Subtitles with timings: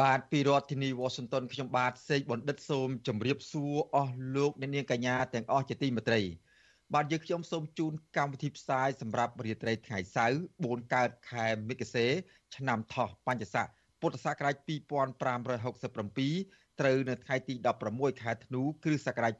[0.00, 6.20] បាទពីរដ្ឋធានី Washington ខ្ញុំបាទសេកបណ្ឌិតសូមជម្រាបសួរអស់លោកអ្នកនាងកញ្ញាទាំងអស់ជាទីមេត្រី
[6.94, 12.06] បាទយើងខ្ញុំសូមជូនកម្មវិធីផ្សាយសម្រាប់រាត្រីថ្ងៃសៅរ៍4កើតខែមិគសេ
[12.56, 13.66] ឆ្នាំថោះបัญចស័ក
[14.00, 17.54] ពុទ្ធសករាជ2567ត្រូវនៅថ្ងៃទី
[17.88, 19.34] 16ខែធ្នូគ្រិស្តសករាជ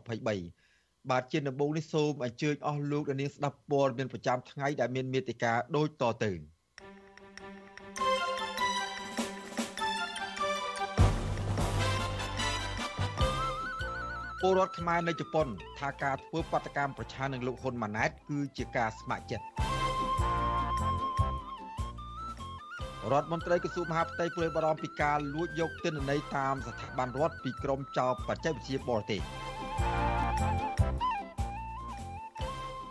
[0.00, 6.32] 2023បាទជាដំបូងនេះសូមអញ្ជើញអស់លោកអ្នកនាងស្ដាប់ព័ត៌មានប្រចាំថ្ងៃដែលមានមេតិការដូចតទៅ
[14.44, 15.46] ពលរដ្ឋខ្មែរនៅជប៉ុន
[15.78, 19.44] ថាការធ្វើបាតកម្មប្រឆាំងនឹងលោកហ៊ុនម៉ាណែត គឺជាការស្ម័គ្រចិត្ត
[23.12, 29.20] រដ្ឋមន្ត្រីក្រសួងមហាផ្ទៃព្រួយបារម្ភពីការលួចយកទិន្នន័យតាមស្ថាប័នរដ្ឋពីក្រមចោរបច្ចេកវិទ្យាបរទេស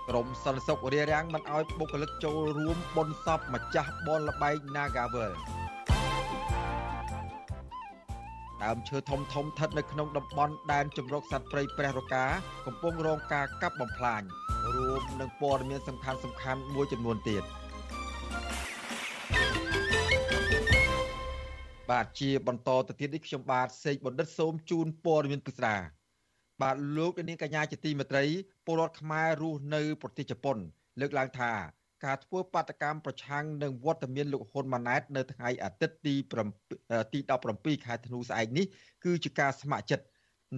[0.10, 5.32] ក្រមសន្តិសុខរារាំងមិនអោយបុគ្គលិកចូលរួមបុណ្យសពម្ចាស់បនលបែង Nagavel
[8.64, 12.26] ដើមឈើធំធំស្ថិតនៅក្នុងតំបន់ដែនជំរកសត្វព្រៃព្រះរកា
[12.66, 14.22] កំពុងរងការកាប់បំផ្លាញ
[14.76, 17.44] រួមនឹងព័ត៌មានសំខាន់សំខាន់មួយចំនួនទៀត
[21.90, 25.76] បាទជាបន្តទៅទៀតនេះខ្ញុំបាទសេកបណ្ឌិតសូមជូនព័ត៌មានពិស្ដា
[26.62, 28.26] បាទលោកនាងកញ្ញាជាទីមេត្រី
[28.66, 30.58] ពលរដ្ឋខ្មែររស់នៅប្រទេសជប៉ុន
[31.00, 31.52] លើកឡើងថា
[32.06, 36.16] ការធ្វើបាតកម្មប្រឆាំងនឹងវត្តមានលោកហ៊ុនម៉ាណែតនៅថ្ងៃអាទិត្យទី
[37.14, 37.20] ទី
[37.54, 38.66] 17ខែធ្នូស្អែកនេះ
[39.04, 40.06] គឺជាការស្ម័គ្រចិត្ត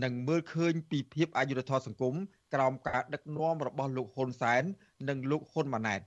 [0.03, 2.15] និងមើលឃើញពីភាពអយុត្តិធម៌សង្គម
[2.53, 4.63] ក្រោមការដឹកនាំរបស់លោកហ៊ុនសែន
[5.09, 6.01] និងលោកហ៊ុនម៉ាណែត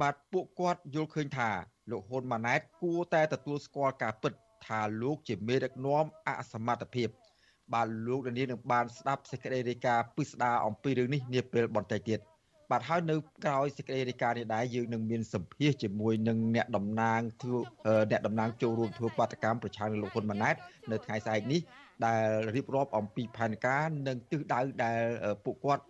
[0.00, 1.50] បាទពួកគាត់យល់ឃើញថា
[1.90, 4.32] លោកហ៊ុនម៉ាណែតគួរតែទទួលស្គាល់ការពិត
[4.66, 7.08] ថាលោកជាមេដឹកនាំអសមត្ថភាព
[7.72, 12.20] បាទលោកនាងនឹងបានស្ដាប់សេចក្តីរាយការណ៍ពិស្ដារអំពីរឿងនេះនាពេលបន្តិចទៀត
[12.70, 17.58] បាទហើយនៅក្រោយសេចក្តីរាយការណ៍នេះដែរយើងនឹងមានសម្ភាសជាមួយនឹងអ្នកតំណាងធ្វើ
[18.10, 20.54] អ្នកតំណាងចូលរួមធ្វើបាតកម្មប្រឆាំងនឹងលោកហ៊ុនម៉ាណែត
[20.90, 21.60] នៅថ្ងៃស្អែកនេះ
[22.06, 25.00] ដែលរៀបរាប់អំពីផែនការនិងទិសដៅដែល
[25.44, 25.84] ពួកគាត់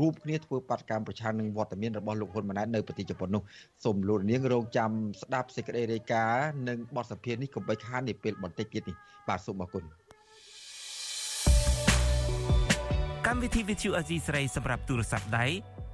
[0.00, 3.42] រួមគ្នាធ្វើបាតកម្មប្រឆាំងនឹងវត្តមានរបស់លោកហ៊ុនម៉ាណែតនៅប្រទេសជប៉ុននោះ
[3.84, 4.90] សូមលោកនាងរងចាំ
[5.22, 8.96] ស្ដាប់សេចក្តីរាយការណ៍និងបទសម្ភាសន៍នេះកុំបីខាននាពេលបន្តិចទៀតនេះ
[9.28, 9.84] បាទសូមអរគុណ
[13.26, 15.46] កម្មវិធី Vithu Azizi ស្រីសម្រាប់ទូរស័ព្ទដៃ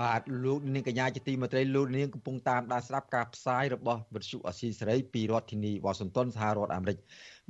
[0.00, 6.98] បាទលោកនាងកញ្ញាជាទីមេត្រីលោកនាងកំពុងតាមដានស្ដាប់ការផ្សាយរបស់វិទ្យុអស៊ីសេរីពីរដ្ឋធានីវ៉ាស៊ីនតោនសហរដ្ឋអាមេរិក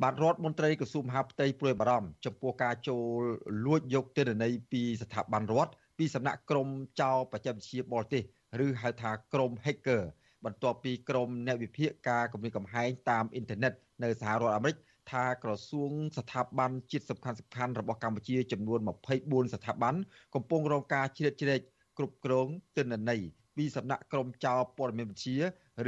[0.03, 3.21] បាទរដ្ឋមន្ត្រីក្រសួងមហាផ្ទៃព្រួយបារម្ភចំពោះការចូល
[3.67, 6.69] លួចយកទិន្នន័យពីស្ថាប័នរដ្ឋពីសំណាក់ក្រម
[7.01, 8.23] ចៅបច្ចេកវិទ្យាបរទេស
[8.65, 10.03] ឬហៅថាក្រម hacker
[10.45, 13.73] បន្ទាប់ពីក្រមអ្នកវិភាគការគម្រាមកំហែងតាមអ៊ីនធឺណិត
[14.03, 14.77] នៅសហរដ្ឋអាមេរិក
[15.11, 18.79] ថាក្រសួងស្ថាប័នជាតិសំខាន់សំខាន់របស់កម្ពុជាចំនួន
[19.17, 19.95] 24ស្ថាប័ន
[20.35, 21.61] កំពុងរងការជ្រៀតជ្រែក
[21.99, 23.23] គ្រប់គ្រងទិន្នន័យ
[23.57, 25.39] ពីសំណាក់ក្រមចៅព័ត៌មានវិទ្យា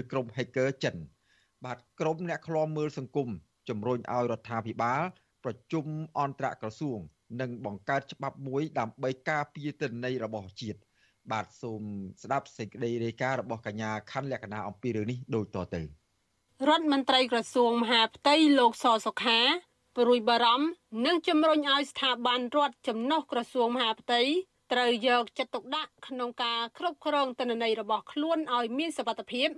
[0.00, 0.96] ឬក្រម hacker ចិន
[1.64, 3.28] បាទក្រមអ្នកឃ្លាំមើលសង្គម
[3.69, 5.02] ជំរុញឲ្យរដ្ឋាភិបាល
[5.44, 5.87] ប្រជុំ
[6.19, 6.99] អន្តរក្រសួង
[7.40, 10.78] និងបង្កើតច្បាប់មួយដើម្បីការពារទិន្នន័យរបស់ជាតិ
[11.32, 11.82] បាទសូម
[12.22, 15.82] ស្ដាប់សេចក្តីរាយការណ៍របស់កញ្ញាខណ្ឌលក្ខណៈអំពីរឿងនេះដូចតទៅ
[16.69, 19.40] រដ្ឋមន្ត្រីក្រសួងមហាផ្ទៃលោកសសុខា
[19.96, 20.66] ព្រួយបារម្ភ
[21.06, 24.20] និងជំរុញឲ្យស្ថាប័នរដ្ឋចំណុះក្រសួងមហាផ្ទៃ
[24.72, 29.48] ត្រូវយកចិត្តទុកដាក់ក្នុងការគ្រប់គ្រងទិន្នន័យរបស់ខ្លួនឲ្យមានសុវត្ថិភាព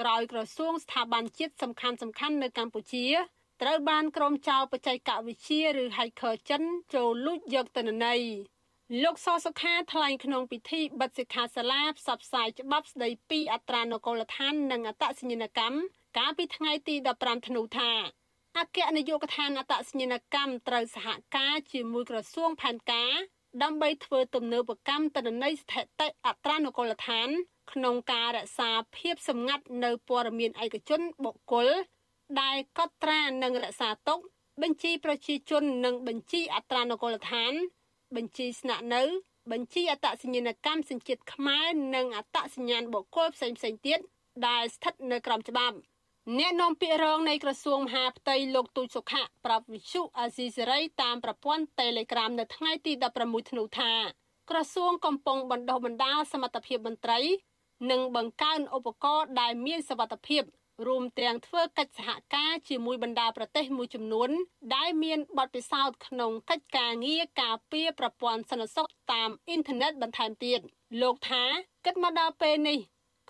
[0.00, 3.06] ក្រោយក្រសួងស្ថាប័នជាតិសំខាន់សំខាន់នៅកម្ពុជា
[3.62, 6.62] ត្រូវបានក្រុមចៅបច្ចេកវិទ្យាឬ hacker ចិន
[6.94, 8.20] ចូលលួចយកទិន្នន័យ
[9.02, 15.78] លោកសសុខាថ្លែងក្នុងពិធីបិទសិក្ខាសាលាផ្សព្វផ្សាយច្បាប់ស្តីពីអត្រានុកូលដ្ឋាននិងអត្តសញ្ញាណកម្ម
[16.18, 17.90] កាលពីថ្ងៃទី15ធ្នូថា
[18.56, 21.06] អអគ្គនាយកដ្ឋានអត្តសញ្ញាណកម្មត្រូវសហ
[21.36, 23.14] ការជាមួយក្រសួងផែនការ
[23.62, 27.28] ដើម្បីធ្វើទំនើបកម្មទិន្នន័យស្ថិតិអត្រានុកូលដ្ឋាន
[27.72, 31.68] ក្នុងការរក្សាភាពសម្ងាត់នៅព័ត៌មានឯកជនបុគ្គល
[32.40, 34.18] ដែលកត់ត្រានិងរក្សាទុក
[34.62, 37.52] បញ្ជីប្រជាជននិងបញ្ជីអត្រានុកូលដ្ឋាន
[38.16, 39.02] បញ្ជីស្នាក់នៅ
[39.52, 43.98] បញ្ជីអត្តសញ្ញាណកម្មសញ្ជាតិខ្មែរនិងអត្តសញ្ញាណបុគ្គលផ្សេងៗទៀត
[44.46, 45.76] ដែលស្ថិតនៅក្រោមច្បាប់
[46.36, 52.92] អ្នកនាំពាក្យរងនៃក្រសួងមហាផ្ទៃលោកទូចសុខៈប្រាប់វិទ្យុអាស៊ីសេរីតាមប្រព័ន្ធ Telegram នៅថ្ងៃទី
[53.22, 53.92] 16ធ្នូថា
[54.50, 57.20] ក្រសួងកំពុងបណ្ដុះបណ្ដាលសមត្ថភាពមន្ត្រី
[57.90, 60.42] និងបង្កើនឧបករណ៍ដែលមានសវត្ថភាព
[60.86, 64.30] រួមទាំងធ្វើកិច្ចសហការជាមួយបណ្ដាប្រទេសមួយចំនួន
[64.76, 70.60] ដែលមានបទពិសោធន៍ក្នុងកិច្ចការងារការពារប្រព័ន្ធសន្តិសុខតាមអ៊ីនធឺណិតបន្ថែមទៀត
[71.02, 71.44] លោកថា
[71.84, 72.78] គិតមកដល់ពេលនេះ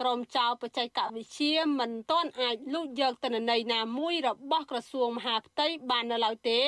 [0.00, 6.60] ក្រមចៅបច្ចេកវិទ្យាមិនទាន់អាចលូកយកតនន័យណាមួយរបស់ក្រសួងមហាផ្ទៃបាននៅឡើយទេ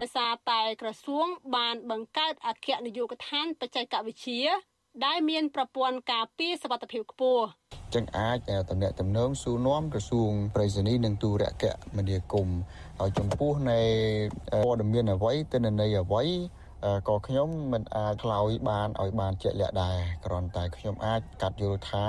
[0.00, 1.26] ដោយសារតែក្រសួង
[1.56, 4.44] បានបង្កើតអគ្គនាយកដ្ឋានបច្ចេកវិទ្យា
[5.04, 7.44] ដែលមានប្រព័ន្ធការពារសុវត្ថិភាពខ្ពស់
[7.94, 8.38] ចឹងអាច
[8.70, 11.64] តំណាក់តំណងសួរនាំក្រសួងប្រៃសណីនិងទូរគ
[11.96, 12.58] មនាគមន៍
[12.98, 13.80] ហើយចំពោះនៃ
[14.52, 16.22] ព័ត៌មានអ្វីទិន្នន័យអ្វី
[17.08, 22.06] ក៏ខ្ញុំមិនអាចឆ្លើយបានឲ្យបានជាក់លាក់ដែរគ្រាន់តែខ្ញុំអាចកាត់យល់ថា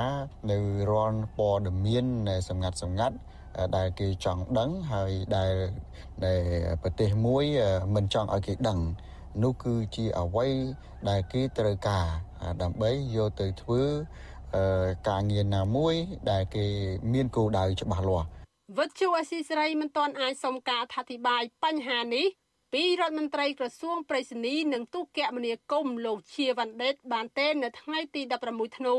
[0.51, 0.57] នៅ
[0.92, 2.06] រាល់ព័ត៌មាន
[2.50, 3.16] សម្ងាត់សម្ងាត់
[3.77, 5.54] ដែលគេចង់ដឹងហើយដែល
[6.25, 6.42] ដែល
[6.81, 7.44] ប្រទេសមួយ
[7.95, 8.80] មិនចង់ឲ្យគេដឹង
[9.44, 10.48] នោះគឺជាអ្វី
[11.10, 12.06] ដែលគេត្រូវការ
[12.62, 13.81] ដើម្បីយកទៅធ្វើ
[15.10, 15.95] ការងារណាមួយ
[16.31, 16.66] ដែលគេ
[17.13, 18.27] មានគោលដៅច្បាស់លាស់
[18.77, 22.27] វិទ្យុអស៊ីសេរីមិនទាន់អាចសុំការអធិប្បាយបញ្ហានេះ
[22.73, 28.21] ពីរដ្ឋមន្ត្រីក្រសួងប្រៃសណីនិងទូកគមនាគមន៍លោកជាវ៉ាន់ដេតបានទេនៅថ្ងៃទី
[28.51, 28.97] 16ធ្នូ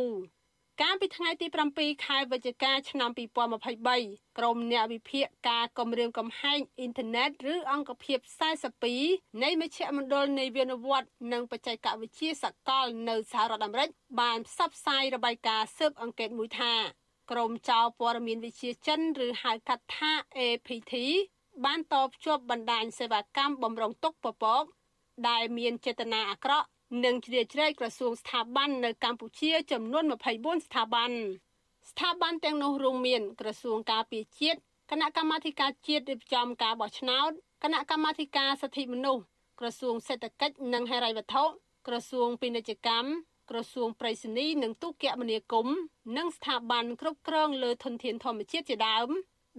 [0.82, 1.46] កាលពីថ្ងៃទី
[1.76, 3.10] 7ខែវិច្ឆិកាឆ្នាំ
[3.74, 8.18] 2023ក្រុមអ្នកវិភាគការគម្រាមកំហែងអ៊ីនធឺណិតឬអង្គភាព
[8.80, 13.88] 42នៃមជ្ឈមណ្ឌលនៃវិនវត្តនិងបច្ចេកវិទ្យាសកលនៅសហរដ្ឋអាមេរិក
[14.20, 16.74] បានផ្សព្វផ្សាយរបាយការណ៍ស៊ើបអង្កេតមួយថា
[17.30, 20.94] ក្រមចៅព័ត៌មានវិទ្យាចិនឬហៅកាត់ថា APT
[21.64, 24.64] បានតបជាប់បណ្ដាញសេវាកម្មបំរុងទុកពពក
[25.28, 26.68] ដែលមានចេតនាអាក្រក់
[27.04, 31.10] និងជ្រៀតជ្រែកក្រសួងស្ថាប័ននៅកម្ពុជាចំនួន24ស្ថាប័ន
[31.90, 34.58] ស្ថាប័នទាំងនោះរួមមាន ក្រសួងការពារជាតិ
[34.90, 37.30] គណៈកម្មាធិការជាតិរៀបចំការបោះឆ្នោត
[37.62, 39.22] គណៈកម្មាធិការសិទ្ធិមនុស្ស
[39.60, 41.44] ក្រសួងសេដ្ឋកិច្ចនិងហិរញ្ញវត្ថុ
[41.86, 43.08] ក្រសួងពាណិជ្ជកម្ម
[43.50, 45.76] ក្រសួងប្រៃសណីនិងទូរគមនាគមន៍
[46.16, 49.08] និងស្ថាប័នគ្រប់គ្រងលើធនធានធម្មជាតិជាដើម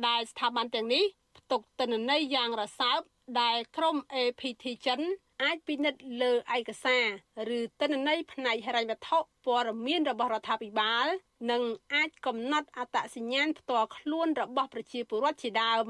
[0.07, 1.03] ដែលស្ថាប័នទាំងនេះ
[1.37, 2.99] ផ្ទុកទិន្នន័យយ៉ាងរសើប
[3.41, 5.01] ដែលក្រុម APT ចិន
[5.43, 7.05] អាចពិនិត្យលើឯកសារ
[7.57, 11.07] ឬទិន្នន័យផ្នែកហិរញ្ញវត្ថុព័ត៌មានរបស់រដ្ឋាភិបាល
[11.51, 11.63] និង
[11.93, 15.87] អាចកំណត់អត្តសញ្ញាណផ្ទាល់ខ្លួនរបស់ប្រជាពលរដ្ឋជាដើម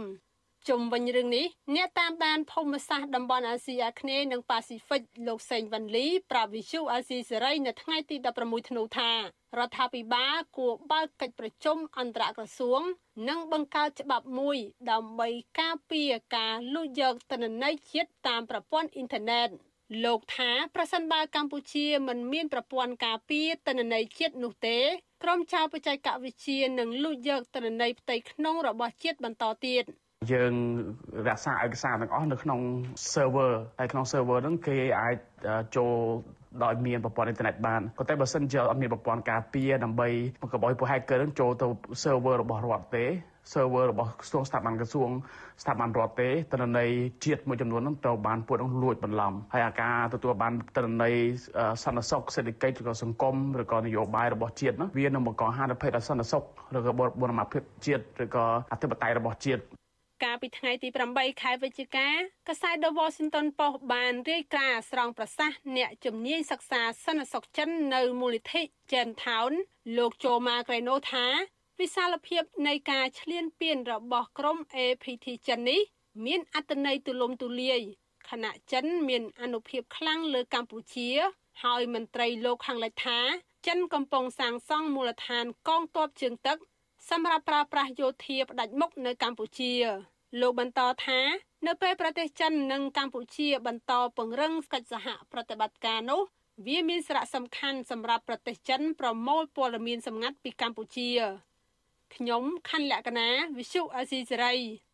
[0.67, 9.11] ជុំវិញរឿងនេះអ្នកតាមដានភូមិសាស្ត្រតំបន់អាស៊ីអាគ្នេយ៍និងប៉ាស៊ីហ្វិកលោកសេងវ៉ាន់លីប្រាវិជូអាស៊ីសេរីនៅថ្ងៃទី16ធ្នូថា
[9.57, 12.81] រដ្ឋាភិបាលគួរបើកកិច្ចប្រជុំអន្តរក្រសួង
[13.29, 14.57] និងបង្កើតច្បាប់មួយ
[14.91, 15.29] ដើម្បី
[15.59, 19.49] ការពារការលួចយកទិន្នន័យជាតិតាមប្រព័ន្ធអ៊ីនធឺណិត
[20.05, 24.79] លោកថាប្រសិនបើកម្ពុជាមិនមានប្រព័ន្ធការពារទិន្នន័យជាតិនោះទេ
[25.23, 29.85] ក្រុមចៅបច្ចេកវិទ្យានឹងលួចយកទិន្នន័យផ្ទៃក្នុងរបស់ជាតិបន្តទៀត
[30.33, 30.53] យើង
[31.27, 32.59] រក្សាឯកសារទាំងអស់នៅក្នុង
[33.13, 35.15] server ហើយក្នុង server ហ្នឹងគេអាច
[35.75, 35.93] ចូល
[36.63, 40.07] ដោយមានប្រព័ន្ធអ៊ីនធឺណិតបានក៏តែបើសិនជាអត់មានប្រព័ន្ធការពារដើម្បី
[40.51, 41.67] កុំឲ្យពួក hacker នឹងចូលទៅ
[42.03, 43.05] server របស់រដ្ឋទេ
[43.53, 45.09] server របស់ក្រសួងស្ថាប័នក្រសួង
[45.61, 46.89] ស្ថាប័នរដ្ឋទេតនន័យ
[47.25, 51.13] ជាតិមួយចំនួនហ្នឹងត្រូវបានពួកនោះលួចបន្លំហើយអាការទទួលបានតនន័យ
[51.83, 56.43] សន្តិសុខសេដ្ឋកិច្ចឬក៏សង្គមឬក៏នយោបាយរបស់ជាតិហ្នឹងវានឹងបង្កហានិភ័យដល់សន្តិសុខ
[56.77, 59.63] ឬក៏បរមភាពជាតិឬក៏អធិបតេយ្យរបស់ជាតិ
[60.23, 62.07] កាលពីថ្ងៃទី8ខែវិច្ឆិកា
[62.47, 69.51] កាសែត The Washington Post បានរាយការណ៍ស្រង់ប្រសាសន៍អ្នកជំនាញសិក្សាសន្តិសុខចិននៅមូលនិធិ Gentown
[69.97, 71.25] លោកជូម៉ាក្រេណូថា
[71.79, 75.81] វិសាលភាពនៃការឈ្លានពានរបស់ក្រុម APT ចិននេះ
[76.25, 77.81] មានអត្តន័យទូលំទូលាយ
[78.29, 81.09] ខណៈចិនមានអនុភាពខ្លាំងលើកម្ពុជា
[81.63, 83.19] ហើយមន្ត្រីលោកខាងលិចថា
[83.67, 86.57] ចិនកំពុងសាងសង់មូលដ្ឋានកងទ័ពជើងទឹក
[87.09, 89.73] សម្រាប់ប្រើប្រាស់យោធាផ្ដាច់មុខនៅកម្ពុជា
[90.41, 91.19] លោកបន្តថា
[91.67, 96.21] នៅពេលប្រទេសចិននិងកម្ពុជាបន្តពង្រឹងកិច្ចសហប្រតិបត្តិការនោះ
[96.65, 101.09] វាមានសារៈសំខាន់សម្រាប់ប្រទេសចិនប្រមូលព័ត៌មានសម្ងាត់ពីកម្ពុជា
[102.15, 104.86] ខ្ញុំខណ្ឌលក្ខណាវិសុអាស៊ីសេរី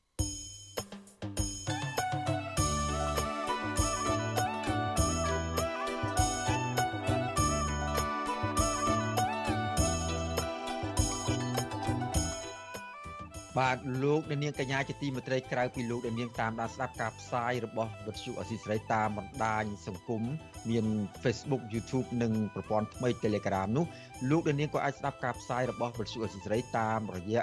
[13.60, 20.24] បាទលោកអ្នកនាងកញ្ញាជាទីមេត្រីក្រៅពីលោកអ្នកនាងតាមដានស្ដាប់ការផ្សាយរបស់វិទ្យុអស៊ីសេរីតាមបណ្ដាញសង្គម
[20.69, 20.86] មាន
[21.24, 23.86] Facebook YouTube និងប្រព័ន្ធថ្មី Telegram នោះ
[24.31, 27.41] លោកអ្នកនាងក៏អាចស្ដាប់ការផ្សាយរបស់វិទ្យុអស៊ីសេរីតាមរយៈ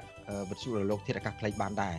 [0.51, 1.95] វិទ្យុរលកធាតុអាកាសខ្លីបានដែរ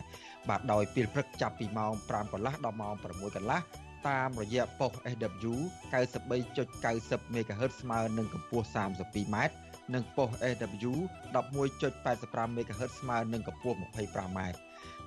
[0.48, 3.60] បាទដោយពេលព្រឹកចាប់ពីម៉ោង5កន្លះដល់ម៉ោង6កន្លះ
[4.08, 5.54] តាមរយៈប៉ុស SW
[6.32, 9.36] 93.90 MHz ស្មើនឹងកម្ពស់ 32m
[9.94, 10.92] និងប៉ុស SW
[11.34, 14.40] 11.85 MHz ស្មើនឹងកម្ពស់ 25m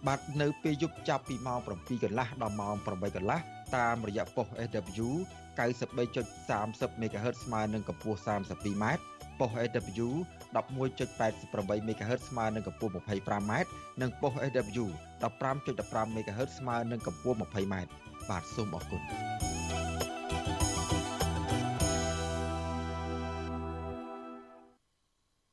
[0.07, 3.39] បាទនៅពេលយប់ចាប់ពីម៉ោង7កន្លះដល់ម៉ោង8កន្លះ
[3.77, 5.09] តាមរយៈប៉ុស SW
[5.57, 8.85] 93.30 MHz ស្មើនឹងកម្ពស់ 32m
[9.39, 10.07] ប៉ុស SW
[10.55, 13.53] 11.88 MHz ស្មើនឹងកម្ពស់ 25m
[14.01, 14.85] និងប៉ុស SW
[15.21, 17.75] 15.15 MHz ស្មើនឹងកម្ពស់ 20m
[18.29, 19.01] បាទសូមអរគុណ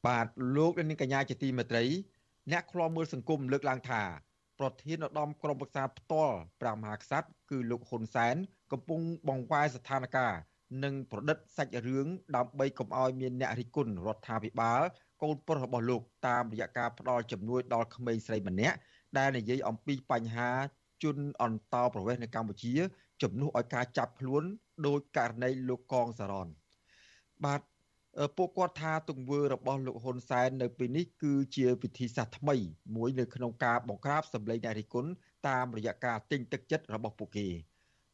[0.06, 1.84] បាទលោកនាងកញ្ញាជាទីមេត្រី
[2.50, 4.02] អ្នកខ្លាំមើលសង្គមលើកឡើងថា
[4.58, 8.36] ប្រធានឧត្តមក្រុមប្រឹក្សាផ្ទាល់ព្រះមហាក្សត្រគឺលោកហ៊ុនសែន
[8.72, 10.32] កំពុងបង្វែរស្ថានភាព
[10.84, 12.06] និងប្រឌិតសាច់រឿង
[12.36, 14.82] ដើម្បីកុំឲ្យមានអ្នករិះគន់រដ្ឋាភិបាល
[15.22, 18.76] កូនប្រុសរបស់លោកតាមរយៈការផ្ដល់ជំនួយដល់ក្មេងស្រីម្នាក់
[19.18, 20.50] ដែលនិយាយអំពីបញ្ហា
[21.02, 22.72] ជនអន្តោប្រវេសន៍នៅកម្ពុជា
[23.22, 24.42] ជំនួសឲ្យការចាប់ខ្លួន
[24.86, 26.48] ដោយករណីលោកកងសរន
[27.44, 27.60] បាទ
[28.36, 32.56] ពួកគាត់ថាទង្វើរបស់លោកហ៊ុនសែននៅពេលនេះគឺជាវិធីសាស្ត្រថ្មី
[32.96, 35.10] មួយនៅក្នុងការបង្ក្រាបសម្លេងអ្នករិះគន់
[35.48, 37.48] តាមរយៈការទិញទឹកចិត្តរបស់ពួកគេ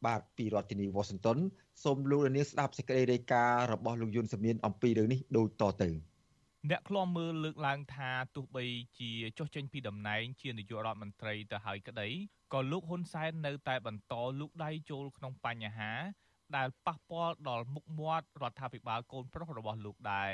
[0.05, 1.37] បាទពីរដ្ឋធានី Washington
[1.83, 5.89] សូមលោកលានស្ដាប់សេចក្តីរាយការណ៍របស់លោកយុនសមៀនអំពីរឿងនេះដូចតទៅ
[6.69, 8.65] អ្នកខ្លំមើលលើកឡើងថាទោះបី
[8.99, 12.07] ជាចុះចេញពីតំណែងជានាយករដ្ឋមន្ត្រីទៅហើយក្តី
[12.53, 15.91] ក៏លោកហ៊ុនសែននៅតែបន្តលូកដៃចូលក្នុងបញ្ហា
[16.57, 20.31] ដែលប៉ះពាល់ដល់មុខមាត់រដ្ឋាភិបាលកូនប្រុសរបស់លោកដែរ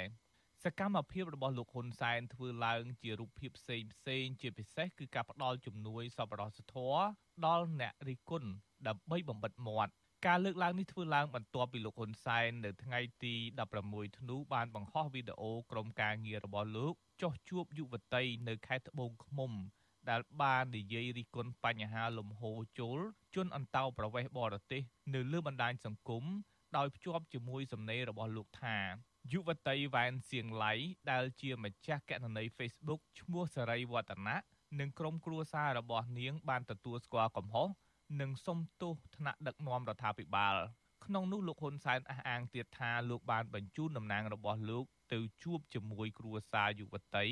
[0.63, 7.01] សកម្មភាពរបស់លោកហ៊ុនសែនធ្វើឡើងជារូបភាពផ្សេងផ្សេងជាពិសេសគឺការផ្ដល់ជំនួយសប្បុរសធម៌
[7.45, 8.49] ដល់អ្នករិះគន់
[8.87, 9.93] ដើម្បីបំបិតមាត់
[10.27, 13.35] ការលើកឡើងនេះធ្វើឡើងបន្ទាប់ពីលោកហ៊ុនសែននៅថ្ងៃទី
[13.75, 19.51] 16ធ្នូបានបង្ហោះវីដេអូក្រុមការងាររបស់លោកចុះជួបយុវតីនៅខេត្តត្បូងឃ្មុំ
[20.09, 22.99] ដែលបាននិយាយរិះគន់បញ្ហាលំហូរចូល
[23.35, 24.81] ជនអន្តោប្រវេសន៍បរទេស
[25.13, 26.23] នៅលើបណ្ដាញសង្គម
[26.77, 28.77] ដោយភ្ជាប់ជាមួយសំណេររបស់លោកថា
[29.31, 30.73] យុវតីវ៉ែនសៀងឡៃ
[31.11, 34.37] ដែលជាម្ចាស់គណនី Facebook ឈ្មោះសេរីវឌ្ឍនៈ
[34.79, 37.67] និងក្រុមគ្រួសាររបស់នាង បានទទួលស្គាល់កំហុស
[38.21, 40.55] និងសុំទោសថ្នាក់ដឹកនាំរដ្ឋាភិបាល
[41.05, 47.27] ក្នុងនោះលោកហ៊ុនសែនអះអាងទៀតថាលោកបានបញ្ជូនតំណាងរបស់លោកទៅជួបជាមួយគ្រួសារយុវតី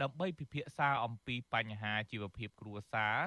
[0.00, 3.18] ដើម្បីពិភាក្សាអំពីបញ្ហាជីវភាពគ្រួសារ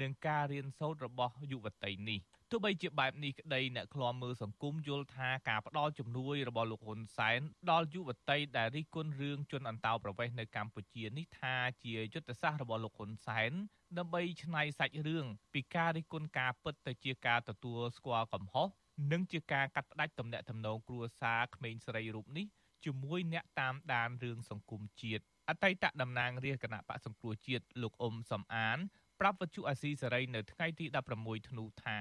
[0.00, 2.20] និងការរៀនសូត្ររបស់យុវតីនេះ
[2.50, 13.52] ទោះបីជាបែបនេះក្តីអ្នកខ្លាំមើលសង្គមយល់ថាការផ្ដល់ជំនួយរបស់លោកហ៊ុនសែនដល់យុវតីដែលរិះគន់រឿងជនអន្តោប្រវេសន៍នៅកម្ពុជានេះថាជាយុទ្ធសាស្ត្ររបស់លោកហ៊ុនសែន
[13.98, 18.68] ដើម្បីឆ្នៃសាច់រឿងពីការរិះគន់ការពិតទៅជាការទទួលស្គាល់កំហុស
[19.12, 22.46] និងជាការកាត់ផ្តាច់ទំនាក់ទំនងគ្រួសារក្មេងស្រីរូបនេះ
[22.84, 28.78] ជាមួយអ្នកតាមដានរឿងសង្គមជាតិ អតីតតំណាងរាជគណៈបកសង្គ្រោះជាតិលោកអ៊ុំសំអាន
[29.20, 30.86] ប្រាប់វិទ្យុអាស៊ីសេរីនៅថ្ងៃទី
[31.18, 31.98] 16ធ្នូថា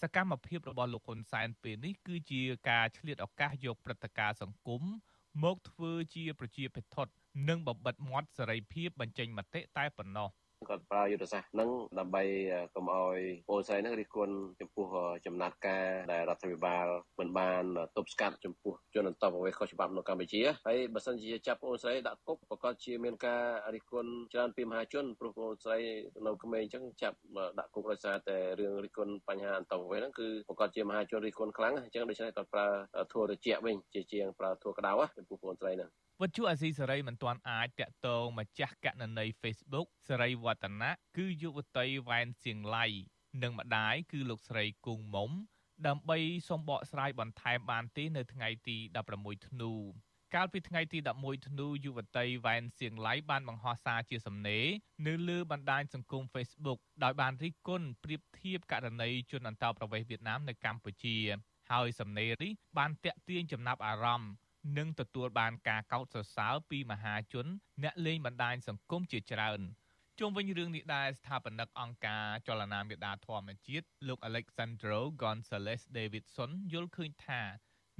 [0.00, 4.82] សកម្មភាពរបស់លោកហ៊ុនសែនពេលនេះគឺជាការឆ្លៀតឱកាសយកព្រឹត្តិការណ៍សង្គម
[5.44, 6.96] មកធ្វើជាប្រជាពិធ
[7.48, 10.28] និងបំបិតមាត់សេរីភាពបញ្ចេញមតិតែប៉ុណ្ណោះ។
[10.68, 12.22] គាត់ប្រើយុទ្ធសាស្ត្រហ្នឹងដើម្បី
[12.74, 13.18] កុំឲ្យ
[13.48, 14.86] ពលស័យហ្នឹងរិះគន់ចំពោះ
[15.26, 16.86] ចំណាត់ការដែលរដ្ឋាភិបាល
[17.20, 17.64] មិនបាន
[17.96, 23.42] ទប់ស្កាត់ចំពោះជនអន្តោប្រវេសន៍ខុសច្បាប់នៅកម្ពុជាហើយបើសិនជាចាប់ពលស័យដាក់គុកប្រកាសជាមានការ
[23.74, 25.80] រិះគន់ច្រើនពីមហាជនព្រោះពលស័យ
[26.26, 27.18] នៅក្មេងអញ្ចឹងចាប់
[27.58, 32.66] ដាក់គុកដោយសារតែរឿងរិះគន់បញ្ហាអន្តោប្រវេសន៍ហ្នឹងគឺប្រកាសជាមហាជនរិះគន់ខ្លាំងអញ្ចឹងដូច្នេះគាត់ប្រើ
[33.12, 35.90] ធัวត្រជាក់វិញជាជាងប្រើធัวក្តៅចំពោះពលស័យហ្នឹង
[36.22, 42.86] វិទ្យុអាស៊ីសេរីមិនទាន់អាចតាក់ទងម្ចាស់កណន័យ Facebook សេរីវឌ្ឍនៈគឺយុវតីវ៉ែនសៀងឡៃ
[43.42, 45.30] និងម្ដាយគឺលោកស្រីគង់មុំ
[45.86, 46.18] ដើម្បី
[46.48, 48.76] សូមបកស្រាយបន្ថែមបានទេនៅថ្ងៃទី
[49.12, 49.72] 16ធ្នូ
[50.34, 54.66] កាលពីថ្ងៃទី11ធ្នូយុវតីវ៉ែនសៀងឡៃបានបង្ហោះសារជាសំណេរ
[55.06, 61.18] នៅលើបណ្ដាញសង្គម Facebook ដោយបានរិះគន់ប្រៀបធៀបករណីជនអន្តោប្រវេសន៍វៀតណាមនៅកម្ពុជា
[61.70, 64.30] ហើយសំណេរនេះបានតាក់ទាញចំណាប់អារម្មណ៍
[64.78, 67.46] និងទទួលបានការកោតសរសើរពីមហាជន
[67.82, 69.60] អ្នកលេងបណ្ដាញសង្គមជាច្រើន
[70.20, 77.42] ជុំវិញរឿងនេះដែរស្ថាបនិកអង្គការចលនាមេដាធម្មជាតិលោក Alexandro Gonzalez Davidson យល់ឃើញថា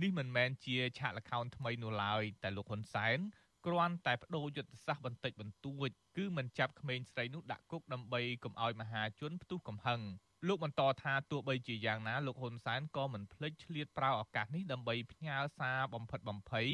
[0.02, 3.18] នេះមិនមែនជាឆាកល្ខោនថ្មីនោះឡើយតែលោកហ៊ុនសែន
[3.66, 10.00] គ្រាន់តែបដូរយុទ្ធសាស្ត្របន្តិចបន្តួចគឺមិនចាប់ក្មេងស្រីនោះដាក់គុកដើម្បីកុំឲ្យមហាជនផ្ទុះកំហឹង
[10.48, 16.68] លោកបន្តថាទោះបីជាយ៉ាងណាលោកហ៊ុនសែនក៏មិនភ្លេចឆ្លៀតប្រើឱកាសនេះដើម្បីផ្ញើសារបំផិតបំភ័យ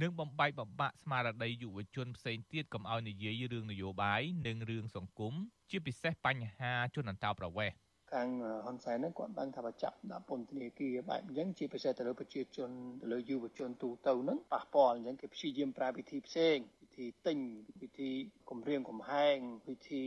[0.00, 5.34] និងបំបែកបំបាក់ស្មារតីយុវជនផ្សេងទៀតកុំឲ្យនិយាយរឿងនយោបាយនិងរឿងសង្គម
[5.70, 7.76] ជាពិសេសបញ្ហាជនអន្តោប្រវេសន៍
[8.12, 8.28] ខាង
[8.64, 12.70] ហ៊ុនសែនហ្នឹងគាត់បានថាបើចាប់ដាក់ពន្ធនាគារបែបអញ្ចឹងជាពិសេសទៅលើប្រជាជន
[13.02, 17.38] ទៅលើយុវជនទូទៅហ្នឹងប៉ះពាល់អញ្ចឹងគេព្យាយាមប្រើវិធីផ្សេងវិធីទិញ
[17.82, 18.10] វិធី
[18.50, 19.36] គម្រាមកំហែង
[19.68, 20.04] វិធី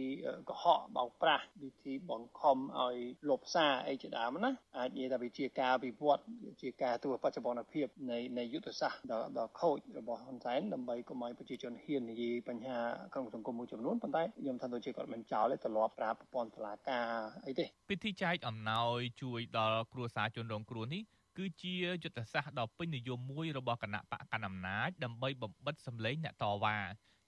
[0.50, 2.97] កុហកបោកប្រាស់វិធីបង្ខំឲ្យ
[3.29, 6.24] លុបសារអីជាដើមណាអាចនិយាយថាវាជាការវិវត្ត
[6.62, 12.79] ជាការទូបច្ចុប្បន្នភាពនៃនៃយុទ្ធសាស្ត្រដ៏ដ៏ខូចរបស់ហ៊ុនសែនដើម្បីកុំឲ្យប្រជាជនហ៊ាននិយាយបញ្ហា
[13.13, 17.07] ក្នុងសង្គមមួយចំនួនប៉ុន្តែខ្ញុំថាដូចជាគាត់មិនចោលទេទ្រលាប់ប្រើប្រព័ន្ធតុលាការ
[17.45, 21.04] អីទេពិធីចែកអំណោយជួយដល់គ្រួសារជនរងគ្រោះនេះ
[21.38, 26.78] គឺជាយុទ្ធសាស្ត្រដ៏ពេញនិយមមួយរបស់គណៈបកកណ្ដាលអំណាចដើម្បីបំបិតសម្លេងអ្នកតវ៉ា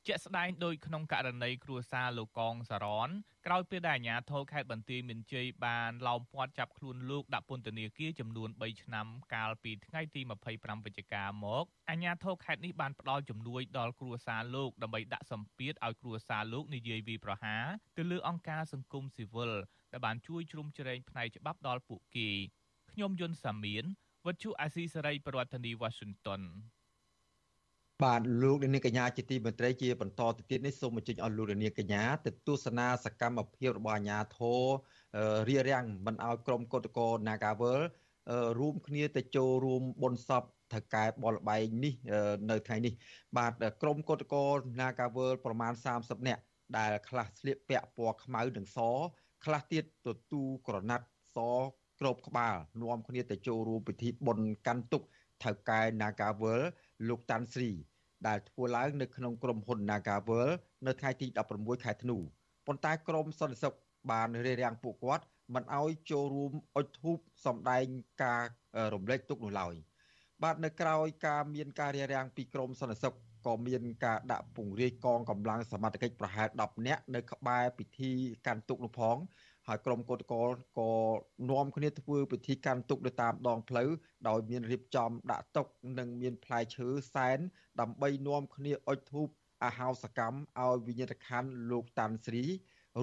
[0.08, 3.10] ជាក់ស្ដែងដោយក្នុងករណីគ្រួសារលោកកងសារ៉ន
[3.46, 10.22] ក្រោយពេលដែលអាជ្ញាធរខេត្តបន្ទាយមានជ័យបានឡោមព័ទ្ធចាប់ខ្លួនលោកដាក់ពន្ធនាគារចំនួន3ឆ្នាំកាលពីថ្ងៃទី
[10.54, 17.64] 25វិច្ឆិកាមកអាជ្ញាធរខេត្តនេះបានផ្ដល់ជំនួយដល់គ្រួសារលោកដើម្បីដាក់សម្ពាធឲ្យគ្រួសារលោកនិយាយវាយប្រហារ
[17.98, 19.52] ទៅលើអង្គការសង្គមស៊ីវិល
[19.98, 22.30] ដែលបានជួយជ្រោមជ្រែងផ្នែកច្បាប់ដល់ពួកគេ
[22.92, 23.84] ខ្ញុំយុនសាមៀន
[24.26, 26.42] វັດឈូអាស៊ីសេរីប្រធានាធិបតី Washington
[28.04, 34.64] បាទលោកនាងកញ្ញាជាទីមន្ត្រីជាបន្តទៅទៀតនេះសូមអញ្ជើញអស់លោកនាងកញ្ញាទៅទស្សនាសកម្មភាពរបស់អាជ្ញាធរ
[35.50, 37.82] រៀបរៀងមិនឲ្យក្រុមកោតក្រ Nagawal
[38.60, 41.94] រួមគ្នាទៅចូលរួមបុណ្យសពថៅកែបលបែងនេះ
[42.50, 42.94] នៅថ្ងៃនេះ
[43.38, 43.52] បាទ
[43.82, 46.42] ក្រុមកោតក្រ Nagawal ប្រមាណ30នាក់
[46.78, 48.80] ដែលខ្លះស្លៀកពាក់ពណ៌ខ្មៅនិងស
[49.46, 49.84] ខ្លះទៀត
[50.34, 51.06] ទូក្រណាត់
[51.38, 51.40] ស
[52.00, 55.04] ក្របក្បាលនាំគ្នាទៅចូលរួមពិធីបុណ្យកាន់ទុក
[55.44, 56.62] ថៅកែ Nagawal
[57.08, 57.72] លោកតាន់ស្រី
[58.28, 60.50] ដែលធ្វើឡើងនៅក្នុងក្រុមហ៊ុន Nagawal
[60.88, 61.28] នៅថ្ងៃទី
[61.58, 62.18] 16ខែធ្នូ
[62.68, 63.76] ប៉ុន្តែក្រុមសន្តិសុខ
[64.12, 67.86] បានរារាំងពួកគាត់មិនឲ្យចូលរួមអុជធូបសម្ដែង
[68.24, 68.44] ការ
[68.94, 69.76] រំលែកទុកនោះឡើយ
[70.44, 70.96] បាទនៅក្រៅ
[71.28, 73.16] ការមានការរារាំងពីក្រមសន្តិសុខ
[73.48, 78.12] ក៏មានការដាក់ពង្រាយកងកម្លាំងសមត្ថកិច្ចប្រហែល10នាក់នៅក្បែរពិធី
[78.46, 79.18] កាន់ទុកនោះផង
[79.68, 80.92] ហើយក្រុមកោតក្រក៏
[81.52, 83.90] នាំគ្នាធ្វើពិធីកាន់ទុកទៅតាមដងផ្លូវ
[84.28, 85.64] ដោយមានរៀបចំដាក់តុ
[86.00, 87.40] និងមានផ្លែឈើសែន
[87.82, 89.28] ដើម្បីនាំគ្នាអុជធូប
[89.64, 92.44] អាហោសកម្មឲ្យវិញ្ញាណក្ខន្ធលោកតាន់ស្រី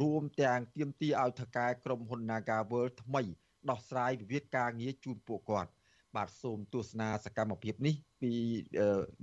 [0.03, 3.23] រួមទាំងទាមទារឲ្យថកែក្រុមហ៊ុន Naga World ថ្មី
[3.71, 5.71] ដោះស្រាយវិវាទការងារជូនពួកគាត់
[6.17, 8.33] បាទសូមទស្សនាសកម្មភាពនេះពី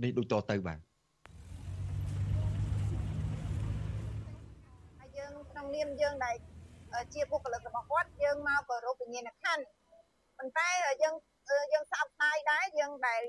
[0.04, 0.80] នេះដូចតទៅបាទ
[5.18, 6.36] យើងក្នុងនាមយើងដែល
[7.14, 9.64] ជាបុគ្គលិករបស់គាត់យើងមកគោរពវិញ្ញាណក្ខន្ធ
[10.38, 10.70] ប៉ុន្តែ
[11.04, 11.16] យើង
[11.74, 13.22] យើងសោកស្ដាយដែរយើងដែល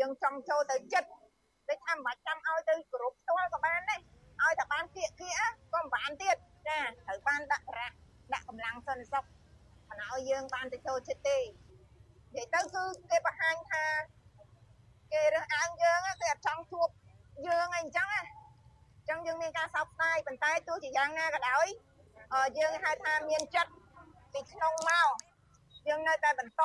[0.00, 1.08] យើងចង់ចូលទៅចិត្ត
[1.68, 4.00] ដូចថាមិនបាច់ចាំឲ្យទៅគោរពផ្ទាល់ក៏បានដែរ
[4.42, 5.40] ឲ្យតែបានគៀកគៀក
[5.72, 6.36] ក៏មិនបានទៀត
[6.68, 7.96] ចាត្រូវបានដាក់ប្រាក់
[8.32, 9.24] ដាក់កម្លាំងសន្តិសុខ
[9.90, 13.84] មិនឲ្យយើងបានទៅចូលចិត្តទេនិយាយទៅគឺគេបង្ហាញថា
[15.12, 16.88] គេរើសអើងយើងគេអត់ចង់ជួប
[17.46, 21.66] យើងអីអញ្ចឹងណាអញ្ចឹងយើងមានការសោកស្ដាយប៉ុន្តែទោះជាយ៉ាងណាក៏ដោយ
[22.58, 23.72] យើងហៅថាមានចិត្ត
[24.32, 25.08] ពីក្នុងមក
[25.88, 26.62] យើងនៅតែបន្ត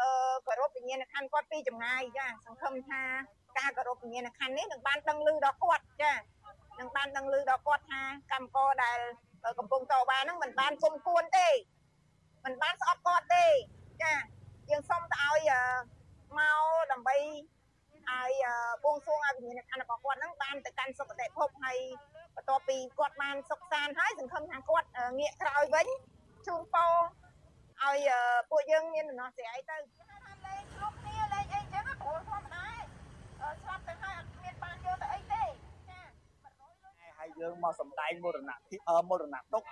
[0.00, 0.08] អឺ
[0.46, 3.02] គោរពវិញ្ញាណក្ខន្ធគាត់ពីចម្ងាយចាសង្ឃឹមថា
[3.58, 6.12] ការគោរពវិញ្ញាណក្ខន្ធនេះនឹងបានដឹងឮដល់គាត់ចា
[6.78, 8.98] នឹងបានដឹងឮដល់គាត់ថាកម្មករដែល
[9.58, 11.48] កំពុងតវ៉ាហ្នឹងមិនបានគុំគួនទេ
[12.44, 13.46] មិនបានស្អប់គាត់ទេ
[14.02, 14.14] ចា
[14.70, 15.50] យើងសុំទៅឲ្យ
[16.38, 16.62] មក
[16.92, 17.16] ដើម្បី
[18.10, 18.32] ឲ្យ
[18.84, 21.78] បួងសួងឲ្យវិញ្ញាណក្ខន្ធរបស់គាត់ហ្នឹងបានទៅកាន់សុគតិភពហើយ
[22.38, 25.86] បន្ទាប់ពីគាត់បានសុខសាន្តហើយសង្ឃឹមថាគាត់ងាកក្រោយវិញ
[26.46, 26.92] ជូនពរ
[27.82, 28.08] ឲ្យ
[28.50, 32.66] ពួកយើងមានដំណោះស្រាយទៅលេងគ្រប់គ្នាលេងអីចឹងព្រោះធម្មតា
[33.62, 35.42] ស្លាប់ទៅហើយអត់មានបានយកទៅអីទេ
[35.88, 36.00] ចា
[37.18, 38.58] ហើយយើងមកសម្ដែងមរណៈ
[39.10, 39.62] មរណៈទុក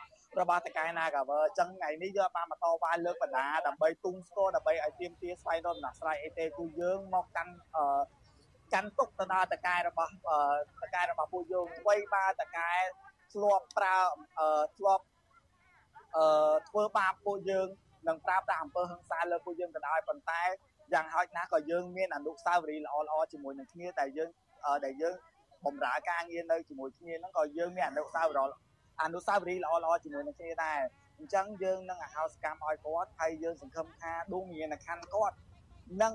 [0.41, 7.53] របស់តកែ Nagaver អញ្ចឹងថ្ងៃនេះយើងបានមកតវ៉ាលើកបណ្ដាដើម្បីទុំស្គាល់ដើម្បីឲ្យទៀមទាស្វែងរកដំណោះស្រាយអីទេគឺយើងមកកាន់
[8.75, 10.13] កាន់ទុកទៅដល់តកែរបស់
[10.83, 12.71] តកែរបស់ពួកយើងអ្វីបាទតកែ
[13.33, 13.97] ធ្លាប់ប្រើ
[14.77, 15.05] ធ្លាប់
[16.17, 17.69] អឺធ្វើបាបពួកយើង
[18.09, 20.43] នឹងប្រាប់តែអំពើហិង្សាលើពួកយើងក៏ដោយប៉ុន្តែ
[20.93, 24.31] យ៉ាងហោចណាស់ក៏យើងមានអនុស្សាវរីយ៍ល្អៗជាមួយនឹងគ្នាដែលយើង
[24.85, 25.15] ដែលយើង
[25.67, 28.57] បំរើការងារនៅជាមួយគ្នាហ្នឹងក៏យើងមានអនុស្សាវរីយ៍
[29.03, 30.81] អនុស្សាវរីយ៍ល្អៗជាមួយនឹងគ្នាដែរ
[31.19, 35.37] អញ្ចឹងយើងនឹងអហោសកម្មឲ្យគាត់ហើយយើងសង្ឃឹមថាដួងវិញ្ញាណក្ខន្ធគាត់
[36.03, 36.15] នឹង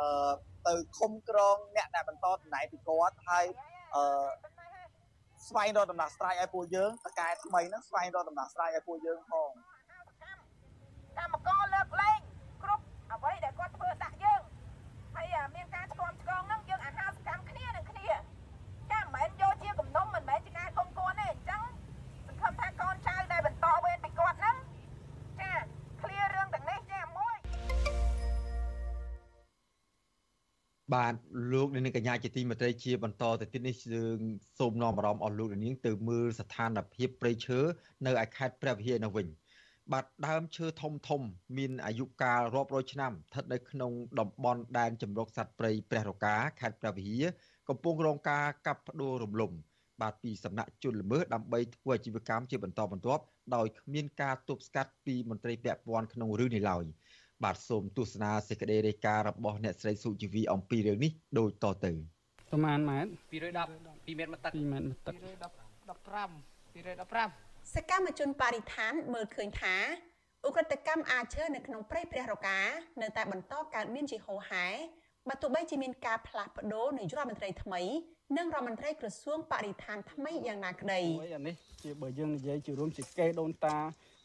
[0.00, 0.32] អឺ
[0.66, 3.44] ទៅឃុំក្រងអ្នកដែលបន្តតំណែងពីគាត់ហើយ
[3.94, 4.02] អឺ
[5.48, 9.50] ស្វែងរកដំណោះស្រាយឲ្យពួកយើងតកែថ្មីហ្នឹងស្វែងរកដំណោះស្រាយឲ្យពួកយើងផង
[11.18, 12.20] កម្មករលើកលែង
[12.62, 14.42] គ្រប់អ្វីដែលគាត់ធ្វើដាក់យើង
[15.14, 16.60] ហើយមានការឆ្គាំឆ្កងហ្នឹង
[30.94, 31.14] បាទ
[31.52, 34.18] លោកនាងកញ្ញាជាទីមេត្រីជាបន្តទៅទៀតនេះយើង
[34.58, 37.58] សូមនាំអារម្មណ៍អស់លោកនាងទៅមើលស្ថានភាពព្រៃឈើ
[38.06, 39.26] នៅឯខេត្តព្រះវិហារនៅវិញ
[39.92, 41.22] បាទដើមឈើធំធំ
[41.58, 47.24] មានអាយុកាលរាប់រយឆ្នាំស្ថិតនៅក្នុងតំបន់ដែនជម្រកសត្វព្រៃព្រះរកាខេត្តព្រះវិហារ
[47.68, 49.52] កំពុងរងការកាប់ផ្ដួលរំលំ
[50.02, 53.22] បាទពីសំណាក់ជនល្មើសដើម្បីធ្វើអាជីវកម្មជាបន្តបន្ទាប់
[53.56, 56.84] ដោយគ្មានការទប់ស្កាត់ពីមន្ត្រីពាក់ព័ន្ធក្នុងរឿងនេះឡើយ
[57.44, 61.92] បាទសូមទស្សនាសេចក្តីរាយការណ៍របស់អ្នកស្រីសុជីវីអំពីរឿងនេះដូចតទៅ
[62.50, 69.76] ប្រហែលម៉ែត្រ210 2ម៉ែត្រមកទឹក2ម៉ែត្រមកទឹក215 215សកម្មជនបរិស្ថានមើលឃើញថា
[70.46, 72.60] ឧក្រិដ្ឋកម្មអាឈើនៅក្នុងព្រៃព្រះរកា
[73.02, 74.66] នៅតែបន្តកើតមានជាហូរហែ
[75.28, 77.82] បើទោះបីជាមានការផ្លាស់ប្ដូរនាយករដ្ឋមន្ត្រីថ្មី
[78.36, 81.00] និងរដ្ឋមន្ត្រីក្រសួងបរិស្ថានថ្មីយ៉ាងណាក្តី
[81.36, 83.76] អានេះជាបើយើងនិយាយជារួមជាកេដូនតា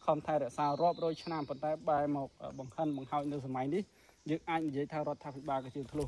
[0.06, 2.28] ខំថែរក្សារាប់រយឆ្នាំប៉ុន្តែបែរមក
[2.60, 3.84] បង្ខិនបង្ហើយនៅសម័យនេះ
[4.30, 6.08] យើងអាចនិយាយថារដ្ឋាភិបាលក៏ជាធ្លុះ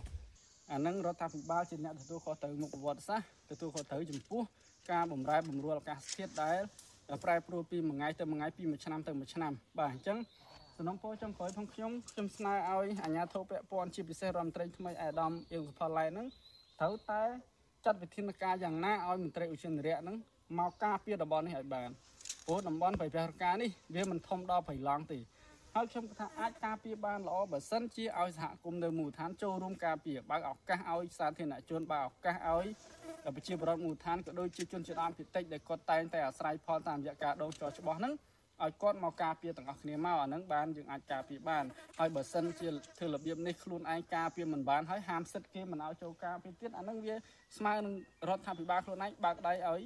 [0.71, 4.41] អានឹងរដ្ឋាភិបាលជាអ្នកទទួលខុសត្រូវមុខប្រវត្តិសាស្ត្រទទួលខុសត្រូវចំពោះ
[4.91, 6.57] ការបំរែបំរួលអាកាសធាតុដែល
[7.23, 10.17] ប្រែប្រួលពីមួយថ្ងៃទៅមួយថ្ងៃពីមួយឆ្នាំទៅមួយឆ្នាំបាទអញ្ចឹង
[10.77, 16.27] សំណុំពរចុងក្រោយផងខ្ញុំខ្ញុំស្នើឲ្យអាជ្ញាធរពាក់ព័ន្ធជាពិសេសរដ្ឋមន្ត្រីថ្មីអាដាមអៀងសុផល្លែហ្នឹង
[16.79, 17.21] ត្រូវតែ
[17.85, 20.15] ចាត់វិធានការយ៉ាងណាឲ្យមន្ត្រីឧស្សាហរៈហ្នឹង
[20.59, 21.89] មកការពារតំបន់នេះឲ្យបាន
[22.49, 25.19] ព្រោះតំបន់ប្រៃប្រះរកានេះវាមិនធំដល់ប្រៃឡង់ទេ
[25.75, 32.67] ហើយខ្ញុំគិតថាអាចការពារបានល្អបើសិនជាឲ្យសហគមន៍នៅមូលដ្ឋានចូលរួមការពារបើកឱកាសឲ្យសាធារណជនបើកឱកាសឲ្យ
[33.35, 38.13] ប្រជាពលរដ្ឋមូលដ្ឋានក៏ដូចជាជនជាតិដើមភាគតិចដែលគាត់តែងតែអាស្រ័យផលតាមរយៈការដងចោច្បាស់ហ្នឹង
[38.63, 41.63] ឲ្យគាត់មកការពារទាំងអស់គ្នាមកអាហ្នឹងបានយើងអាចការពារបាន
[41.99, 47.15] ហើយបើសិនជាធ្វើរបៀបនេះខ្លួនឯងការពារមិនបានហើយហាមសិទ្ធគេមិនឲ្យចូលការពារទៀតអាហ្នឹងវា
[47.57, 47.93] ស្មើនឹង
[48.29, 49.81] រដ្ឋាភិបាលខ្លួនឯងបើកដៃឲ្យ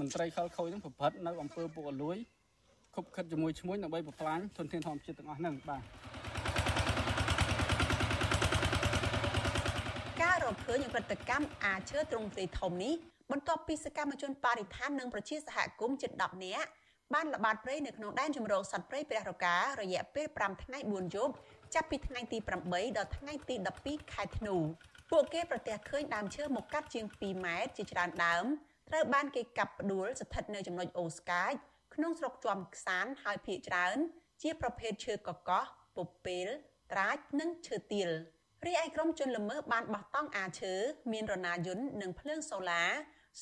[0.00, 2.16] មន្ត្រីខលខូចហ្នឹងប្រព្រឹត្តនៅអំពើពុករលួយ
[2.94, 5.82] ខុបខិតជាមួយឈ្មួញដើម្បីបំផ្លាញធនធានធម្មជាតិទាំងអស់ហ្នឹងបាទ
[10.22, 12.94] ការរកឃើញអក្រិតកម្មអាឈើទ្រង់ទ្រាយធំនេះ
[13.30, 16.68] បន្ទាប់ពីសកម្មជនបរិស្ថាននិងប្រជាសហគមន៍ជិត10នាក់
[17.14, 21.34] បានល្បាតព្រៃនៅក្នុងដែនជម្រកសត្វព្រៃព្រះរការយៈពេល5ថ្ងៃ4យប់
[21.74, 23.54] ចាប់ពីថ្ងៃទី8ដល់ថ្ងៃទី
[23.84, 24.56] 12ខែធ្នូ
[25.10, 28.46] ពួកគេប្រទះឃើញដើមឈើមកកាត់ជាង2ម៉ែត្រជាច្រើនដើម
[28.88, 31.52] ត្រូវបានគេកាប់ផ្ដួលស្ថិតនៅចំណុចអូស្កាច
[31.94, 33.96] ក្នុងស្រុកជាំខ្សានហើយភ ieck ច្រើន
[34.42, 35.64] ជាប្រភេទឈើកកោះ
[35.96, 36.46] ពពេល
[36.92, 38.10] ត្រាចនិងឈើទាល
[38.66, 40.74] រីឯក្រុមជនល្មើសបានបោះតង់អាឈើ
[41.12, 42.84] មានរណាយន្តនិងភ្លើងសូឡា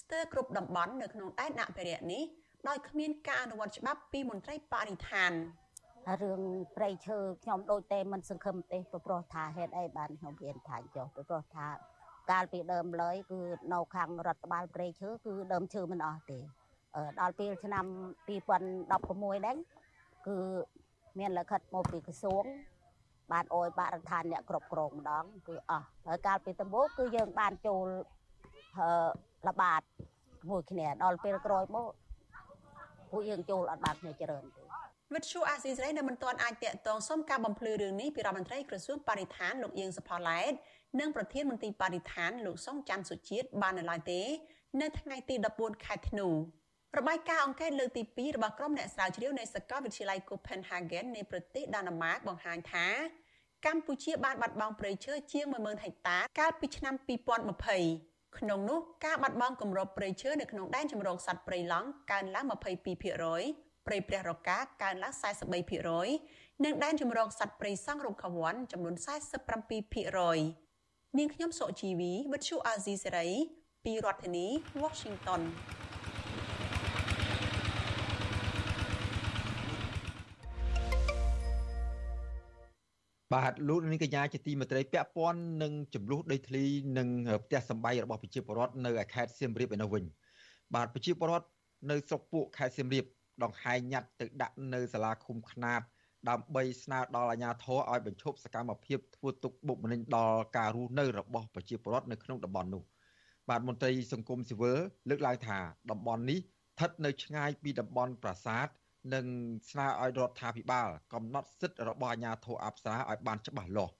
[0.00, 2.22] ស្ទើរគ្រប់តំបន់នៅក្នុងដែនអភិរក្សនេះ
[2.68, 5.33] ដោយគ្មានការអនុវត្តច្បាប់ពីមន្ត្រីបរិស្ថាន
[6.22, 6.40] រឿង
[6.76, 11.66] ព្រៃឈើខ្ញុំដូចតែមិនសង្ឃឹមទេព្រោះថាហេតុអីបានខ្ញុំរៀនថាចុះព្រោះថា
[12.30, 13.38] កាលពីដើមឡើយគឺ
[13.72, 16.38] នៅខាងរដ្ឋបាលព្រៃឈើគឺដើមឈើមិនអស់ទេ
[17.20, 17.84] ដល់ពេលឆ្នាំ
[18.28, 19.56] 2016ដែរ
[20.26, 20.37] គឺ
[21.18, 22.44] មានលិខិតមកពីក្រសួង
[23.32, 27.87] បានអោយបរិស្ថានអ្នកគ្រប់គ្រងម្ដង គឺអស់ហើយកាលពីដំបូងគឺយើងបានចូល
[29.48, 29.82] ល្បាត
[30.50, 31.90] មួយគ្នាដល់ពេលក្រោយមក
[33.10, 34.62] ពួកយើងចូលអត់បានគ្នាច្រើនទេ
[35.14, 40.52] វិទ្យុអាស៊ីសេរីនៅមិនទាន់អាចតាក់ទងសុំការបំភ្លឺរឿងនេះពីរដ្ឋមន្ត្រីក្រសួងបរិស្ថានលោកអៀងសផល្លែត
[41.00, 44.22] និងប្រធានមន្ត្រីបរិស្ថានលោកសុងច័ន្ទសុជាតិបាននៅឡើយទេ
[44.80, 46.28] នៅថ្ងៃទី14ខែធ្នូ
[46.98, 52.87] របាយការណ៍អង្កេតលើកទី2របស់ក្រុមអ្នកស្រាវជ្រាវនៃសាកលវិទ្យាល័យ Copenhagen នៃប្រទេសដាណឺម៉ាកបង្ហាញថា
[53.66, 56.94] កម្ពុជាបានបាត់បង់ព្រៃឈើជាង10000ហិកតា កាលពីឆ្នាំ
[57.66, 65.12] 2020ក្នុងនោះការបាត់បង់គម្របព្រៃឈើនៅក្នុងដែនជម្រកសត្វព្រៃឡង់កើនឡើង22%ព្រៃព្រះរកាកើនឡើង
[65.88, 70.63] 43%និងដែនជម្រកសត្វព្រៃសង់រុក្ខវ័នចំនួន47%
[71.18, 73.29] នាងខ្ញុំសុជីវីវិទ្យុអាស៊ីសេរី
[73.85, 74.46] ពីរដ្ឋធានី
[74.83, 75.42] Washington
[83.33, 86.64] បាទលោកនាងកញ្ញាជាទីមេត្រីពាក់ព័ន្ធនឹងចំនួនដីធ្លី
[86.98, 87.09] និង
[87.44, 90.05] ផ្ទះសម្បែងរបស់ប្រជាពលរដ្ឋនៅខេត្តសៀមរាបឯនោះវិញ
[90.74, 91.48] បាទប្រជាពលរដ្ឋ
[91.90, 93.05] នៅស្រុកពួកខេត្តសៀមរាប
[93.42, 95.83] ដង្ហែញ៉ាត់ទៅដាក់នៅសាលាឃុំខ្នាត
[96.30, 102.82] ដើម្បីស្នើដល់អាជ្ញាធរឲ្យបញ្ឈប់សកម្មភាពធ្វើទុកបុកម្នេញដល់ការរស់នៅរបស់ប្រជាពលរដ្ឋនៅក្នុងតំបន់នោះ
[103.48, 105.58] បាទមន្ត្រីសង្គមស៊ីវិលលើកឡើងថា
[105.90, 108.68] តំបន់នេះស្ថិតនៅឆ្ងាយពីតំបន់ប្រាសាទ
[109.14, 109.26] និង
[109.70, 113.94] ស្នើឲ្យរដ្ឋាភិបាលកំណត់សិទ្ធិរបស់អាជ្ញាធរអប្សរាឲ្យបានច្បាស់លាស់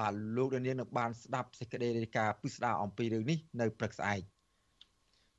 [0.00, 4.20] បាទលោកនាងនឹងបានស្ដាប់សេចក្តីរាយការណ៍ពិស្ដារអំពីរឿងនេះនៅព្រឹកស្អែក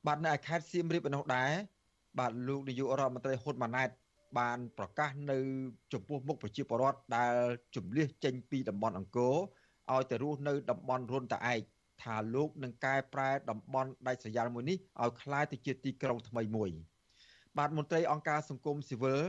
[0.06, 1.52] បាទនៅខេត្តសៀមរាបឯនោះដែរ
[2.19, 3.89] បាទលោកនាយករដ្ឋមន្ត្រីហ៊ុនម៉ាណែត
[4.38, 5.38] បានប្រកាសនៅ
[5.93, 7.37] ចំពោះមុខប្រជាពលរដ្ឋដែល
[7.77, 9.35] ជំលះចេញពីតំបន់អង្គរ
[9.93, 11.61] ឲ្យទៅរស់នៅតំបន់រុនតាឯក
[12.03, 16.71] ថាលោកនឹងកែប្រែតំបន់ដាច់ស្រយាលមួយនេះឲ្យคล้ายទៅជាទីក្រុងថ្មីមួយ។
[17.59, 19.21] បាទមន្ត្រីអង្គការសង្គមស៊ីវិល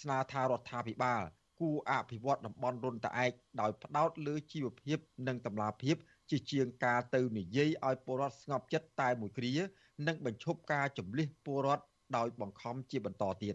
[0.00, 1.22] ស្នើថារដ្ឋាភិបាល
[1.60, 5.96] គួរអភិវឌ្ឍតំបន់រុនតាឯកដោយផ្ដោតលើជីវភាពនិងតម្លាភាព
[6.30, 9.52] ជាជាងការទៅនិយាយឲ្យពលរដ្ឋស្ងប់ចិត្តតែមួយគ្រា
[10.06, 11.84] និងបញ្ឈប់ការចម្លៀសពលរដ្ឋ
[12.16, 13.54] ដោយបង្ខំជាបន្តទៀត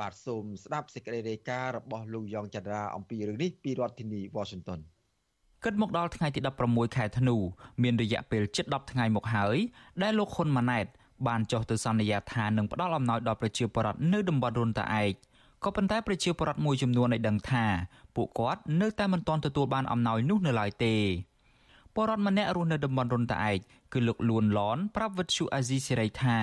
[0.00, 4.80] បាទសូមស្ដាប់សេចក្តីរាយការណ៍របស់លោកយ៉ងចន្ទរាអំពីរឿងនេះពីរដ្ឋធានី Washington
[5.64, 7.36] គិតមកដល់ថ្ងៃទី16ខែធ្នូ
[7.82, 9.56] មានរយៈពេលជិត10ថ្ងៃមកហើយ
[10.02, 10.86] ដែលលោកហ៊ុនម៉ាណែត
[11.26, 15.12] បានចុះទៅសន្យាថានឹងផ្ដល់អំណោយដល់ប្រជាពលរដ្ឋនៅតំបន់រុនតាឯក
[15.64, 17.64] ក៏ប៉ុន្តែប្រជាពលរដ្ឋមួយចំនួនបានដឹងថា
[18.16, 20.96] ពួកគាត់នៅតែមិនទាន់ទទួលបានអំណោយនោះនៅឡើយទេ
[21.94, 23.58] ពលរដ្ឋម្នាក់រស់នៅតំបន់រុនតាឯក
[23.92, 26.38] គឺលោកលួនឡនប្រាប់វិទ្យុអាស៊ីសេរីថា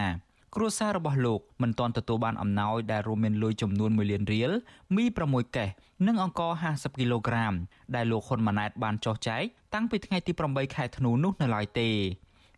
[0.56, 4.52] គ្រួសាររបស់លោកមិនទាន់ទទួលបានអំណោយដែលរួមមានលុយចំនួន1លានរៀល
[4.96, 5.70] មី6កេស
[6.08, 7.54] និងអង្ករ50គីឡូក្រាម
[7.96, 9.42] ដែលលោកហ៊ុនម៉ាណែតបានចោះចែក
[9.74, 11.90] តាំងពីថ្ងៃទី8ខែធ្នូនោះនៅឡើយទេ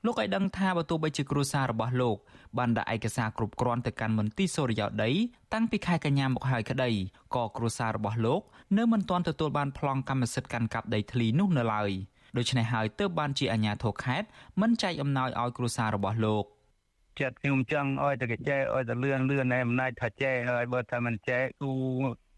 [0.05, 2.17] លោកឲ្យដឹងថាបើទោះបីជាគ្រួសាររបស់លោក
[2.57, 5.11] បានដាក់ឯកសារគ្រប់គ្រាន់ទៅកាន់មន្ទីរសូរិយោដី
[5.53, 6.91] តាំងពីខែកញ្ញាមកហើយក្តី
[7.35, 8.41] ក៏គ្រួសាររបស់លោក
[8.77, 11.91] នៅមិនទាន់ទទួលបានប្លង់កម្មសិទ្ធិកាន់កាប់ដីធ្លីនោះនៅឡើយ
[12.37, 14.27] ដូច្នេះហើយទើបបានជាអាជ្ញាធរខេត្ត
[14.61, 16.45] មិនចែកអំណោយឲ្យគ្រួសាររបស់លោក
[17.19, 21.71] ចិត្តខ្ញុំចង់ឲ្យតែកចែឲ្យតែលឿនលឿនឯអំណាចថាចែហើយបើថាមិនចែគូ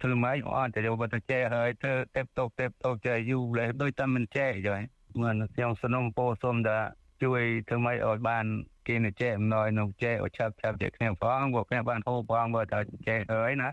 [0.01, 4.77] ធ្វើម៉េចអត់តែបើថាចែហើយធ្វើទេពតោទេពតោចែយូរលេដូចតែមិនចែចុះ
[5.21, 6.77] មិនខ្ញុំសនំពោសុំថា
[7.23, 8.45] ជួយធ្វើម៉េចឲ្យបាន
[8.87, 13.69] គេនឹងចែអំណោយនឹងចែឲ្យឆាប់ឆាប់ជាគ្នាផងពួកគ្នាបានហូបផងបើថាចែហើយណា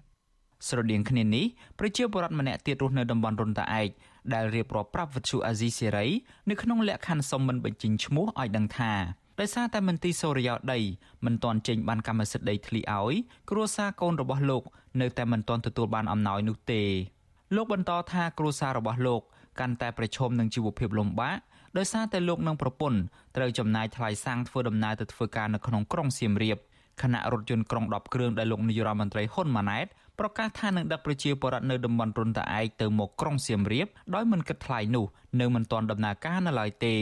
[0.69, 1.45] ស្រដៀងគ្នានេះ
[1.79, 3.88] ប្រជាពលរដ្ឋម្នាក់ទៀតរស់នៅតំបន់រុនតាឯក
[4.35, 6.07] ដែលរៀបរាប់ប្រាប់វិទ្យុអាស៊ីសេរី
[6.51, 8.92] នៅក្នុងលក្ខខណ្ឌសុំមិនបញ្ចេញឈ្មោះឲ្យដឹងថា
[9.40, 10.79] ដោយសារតែមន្ទីរសូរិយោដី
[11.25, 13.14] មិនទាន់ចេញបានកម្មសិទ្ធិដីធ្លីឲ្យ
[13.51, 14.62] គ្រួសារកូនរបស់លោក
[15.01, 16.83] នៅតែមិនទាន់ទទួលបានអំណោយនោះទេ
[17.55, 19.22] លោកបន្តថាគ្រួសាររបស់លោក
[19.61, 21.38] កាន់តែប្រឈមនឹងជីវភាពលំបាក
[21.77, 23.01] ដោយសារតែលោកនិងប្រពន្ធ
[23.37, 26.59] ត្រូវចំណាយថ្លៃសាំងធ្វើដំណើរទៅធ្វើការនៅក្នុងក្រុងសៀមរាប
[27.03, 29.87] ខណៈរថយន្តក្រុង10គ្រឿងដែលលោកនាយរដ្ឋមន្ត្រីហ៊ុនម៉ាណែត
[30.18, 35.07] ប្រកាសថានឹងដឹកប្រជាពលរដ្ឋនៅតំបន់រុនតាឯកទៅមកក្រុងសៀមរាបដោយមិនគិតថ្លៃនោះ
[35.40, 36.96] នៅមិនទាន់ដំណើរការនៅឡើយទេ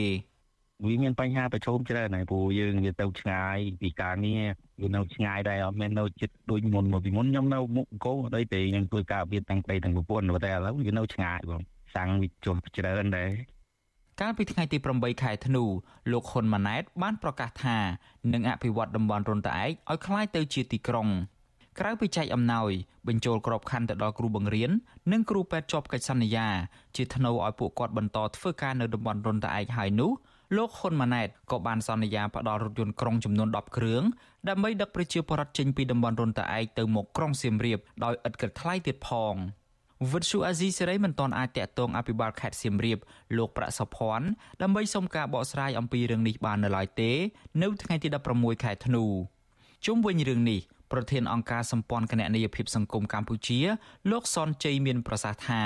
[0.86, 4.44] វាមានបញ្ហាប្រឈមច្រើនហើយព្រោះយើងវាទៅឆ្ងាយពីការងារ
[4.82, 11.62] វានៅឆ្ងាយដែរអត់មែននៅជិតដូចមុនមកពីមុនខ្ញុំនៅមុខអង្គរអីទេខ្ញុំធ្វើការវាទាំងប្តីទាំងប្រពន្ធតែឥឡូវវានៅឆ្ងាយបង
[11.96, 13.32] សាំងវាជុំច្រើនដែរ
[14.22, 15.64] កាលពីថ្ងៃទី8ខែធ្នូ
[16.12, 17.78] លោកហ៊ុនម៉ាណែតបានប្រកាសថា
[18.34, 21.08] នឹងអភិវឌ្ឍតំបន់រុនតាឯកឲ្យคล้ายទៅជាទីក្រុង
[21.80, 22.72] ក្រៅពីចែកអំណោយ
[23.08, 24.72] បញ្ចូលក្របខ័ណ្ឌទៅដល់គ្រូបង្រៀន
[25.12, 26.48] និងគ្រូពេទ្យជាប់កិច្ចសន្យា
[26.96, 30.12] ជាថ្នូវឲ្យពួកគាត់បន្តធ្វើការនៅតំបន់រុនតាឯកហើយនោះ
[30.57, 34.03] លោកហ៊ុនម៉ាណែតក៏បានសន្យាផ្ដល់រថយន្តក្រុងចំនួន10គ្រឿង
[34.49, 39.35] ដើម្បីដឹកប្រជាពលរដ្ឋចេញពីតំបន់រុនតាឯកទៅមកក្រុងសៀមរាបដោយឥតគិតថ្លៃទៀតផង
[40.13, 42.99] វិទ្យុអាស៊ីសេរីមិនទាន់អាចតាក់ទងអភិបាលខេត្តសៀមរាប
[43.37, 44.27] លោកប្រាក់សុភ័ណ្ឌ
[44.63, 47.11] ដើម្បីសុំការបកស្រាយអំពីរឿងនេះបាននៅឡើយទេ
[47.63, 49.05] នៅថ្ងៃទី16ខែធ្នូ
[49.87, 50.61] ជុំវិញរឿងនេះ
[50.93, 53.61] ប្រធានអង្គការសម្ព័ន្ធគណនេយ្យភាពសង្គមកម្ពុជា
[54.11, 55.63] លោកសនជ័យមានប្រសាសន៍ថា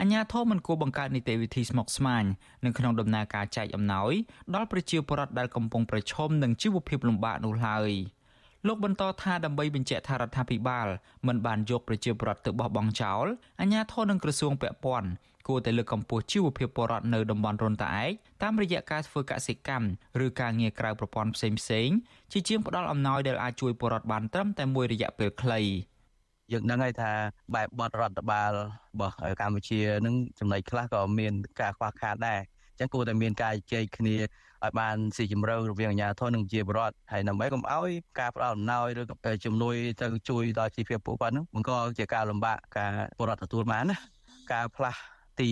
[0.00, 2.24] អញ្ញាធមមិនគួរបង្កើតនីតិវិធីស្មុគស្មាញ
[2.64, 4.12] នៅក្នុងដំណើរការចែកអំណោយ
[4.54, 7.90] ដល់ប្រជាពលរដ្ឋដែលកំពុងប្រឈមនឹងជីវភាពលំបាកនោះឡើយ
[8.66, 10.86] លោកបន្តថាដើម្បីបញ្ជាក់ថារដ្ឋាភិបាល
[11.26, 13.26] មិនបានយកប្រជាពលរដ្ឋទៅបោះបង់ចោល
[13.60, 15.08] អញ្ញាធមនិងក្រសួងពាក់ព័ន្ធ
[15.48, 18.10] គួរតែលើកកម្ពស់ជីវភាពពលរដ្ឋនៅតំបន់រុនតាឯក
[18.42, 19.86] តាមរយៈការធ្វើកសិកម្ម
[20.24, 21.88] ឬការងារក្រៅប្រព័ន្ធផ្សេងផ្សេង
[22.32, 25.60] ជាជាងផ្ដល់អំណោយដែលអាចជួយពលរដ្ឋបានត្រឹមតែមួយរយៈពេលខ្លី
[26.52, 27.10] យើងដឹងហើយថា
[27.54, 28.60] បែបបទរដ្ឋបាលរ
[29.00, 34.16] បស់កម្ពុជានឹងចំណុចខ្លះក៏មានការខ្វះខាតដែរអញ្ចឹងគួរតែមានការជែកគ្នា
[34.64, 39.02] ឲ្យបានស៊ីជម្រៅរវាងអាជ្ញាធរនិងជាបរដ្ឋហើយដើម្បីកុំឲ្យការផ្ដល់អំណោយឬ
[39.44, 43.96] ជំនួយទៅជួយដល់ជីវភាពពួកគាត់នោះបង្កជាការលំបាកការបរដ្ឋទទួលបានណា
[44.52, 45.00] ការផ្លាស់
[45.40, 45.50] ទី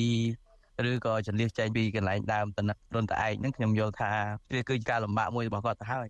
[0.90, 4.11] ឬក៏ចន្លៀសចែងពីកន្លែងដើមតំណរនតឯកហ្នឹងខ្ញុំយល់ថា
[4.52, 6.07] វាគឺជាការលំបាកមួយរបស់គាត់ទៅហើយ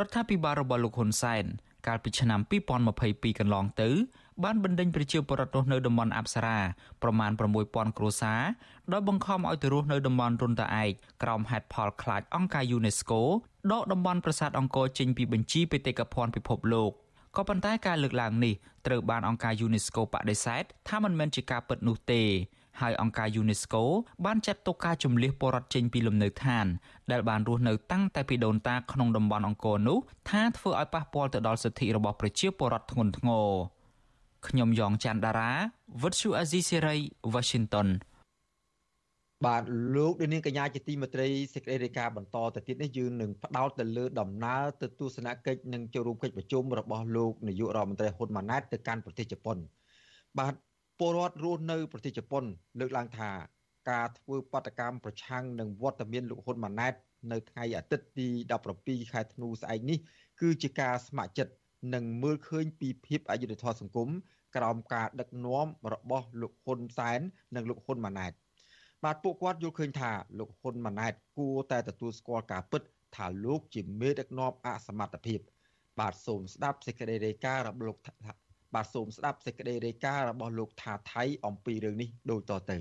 [0.00, 1.44] រដ្ឋាភិបាលរបស់លោកហ៊ុនសែន
[1.86, 2.40] កាលពីឆ្នាំ
[2.90, 3.90] 2022កន្លងទៅ
[4.44, 6.58] បានបណ្ដេញប្រជាពលរដ្ឋរស់នៅតំបន់អប្សរា
[7.02, 7.30] ប្រមាណ
[7.64, 8.42] 6000គ្រួសារ
[8.92, 13.20] ដោយបង្ខំឲ្យទៅរស់នៅតំបន់រុនតាឯកក្រោមហេតុផលខ្លាចអង្គការ UNESCO
[13.72, 16.90] ដកតំបន់ប្រាសាទអង្គរចេញពីបញ្ជីបេតិកភណ្ឌពិភពលោក
[17.36, 18.54] ក៏ប៉ុន្តែការលើកឡើងនេះ
[18.86, 22.22] ត្រូវបានអង្គការ UNESCO បដិសេធថាមិនមែនជាការពិតនោះទេ
[22.80, 23.82] ហើយអង្គការ UNESCO
[24.24, 26.66] បានចាត់ទុកការជំលះពលរដ្ឋចេញពីលំនៅឋាន
[27.10, 29.98] ដែលបានរស់នៅតាំងតែពីដូនតាក្នុងតំបន់អង្គរនោះ
[30.30, 33.48] ថាធ្វើឲ្យប៉ះពាល់ទៅដល់សិទ្ធិរបស់ប្រជាពលរដ្ឋធ្ងន់ធ្ងរ
[34.48, 35.52] ខ្ញុំយ៉ងច័ន្ទដារា
[36.02, 36.96] វិទ្យុអាស៊ីសេរី
[37.34, 37.88] Washington
[39.46, 39.62] បាទ
[39.96, 49.56] លោកនាងកញ្ញាជាទីមេត្រីសេចក្តីរាយការណ៍បន្តទៅទៀតនេះយើងនឹងផ្ដោតទៅលើដំណើរទៅទស្សនកិច្ចនិងចូលរួមកិច្ចប្រជុំរបស់លោកនាយករដ្ឋមន្ត្រីហ៊ុនម៉ាណែតទៅកាន់ប្រទេសជប៉ុន
[50.38, 50.54] បាទ
[50.98, 52.44] ពលរដ្ឋរស់នៅប្រទេសជប៉ុន
[52.78, 53.30] លើកឡើងថា
[53.90, 56.94] ការធ្វើបដកម្មប្រឆាំងនឹងវត្តមានលោកហ៊ុនម៉ាណែត
[57.32, 58.28] នៅថ្ងៃអាទិត្យទី
[58.70, 59.98] 17ខែធ្នូស្អែកនេះ
[60.40, 61.52] គឺជាការស្ម័គ្រចិត្ត
[61.94, 64.08] និងមើលឃើញពីភាពអយុត្តិធម៌សង្គម
[64.56, 67.20] ក្រោមការដឹកនាំរបស់លោកហ៊ុនសែន
[67.56, 68.32] និងលោកហ៊ុនម៉ាណែត
[69.04, 72.82] បាទពួកគាត់យល់ឃើញថាលោកហ៊ុនម៉ាណែតគួរតែទទួលស្គាល់ការពិត
[73.16, 75.40] ថាលោកជាមេដឹកនាំអសមត្ថភាព
[75.98, 77.98] បាទសូមស្ដាប់សេចក្តីរាយការណ៍របស់លោក
[78.76, 82.78] បាទសូមស្ដាប់សេចក្តីរាយការណ៍របស់លោកថាថៃអំពីរឿងនេះដូចតទៅ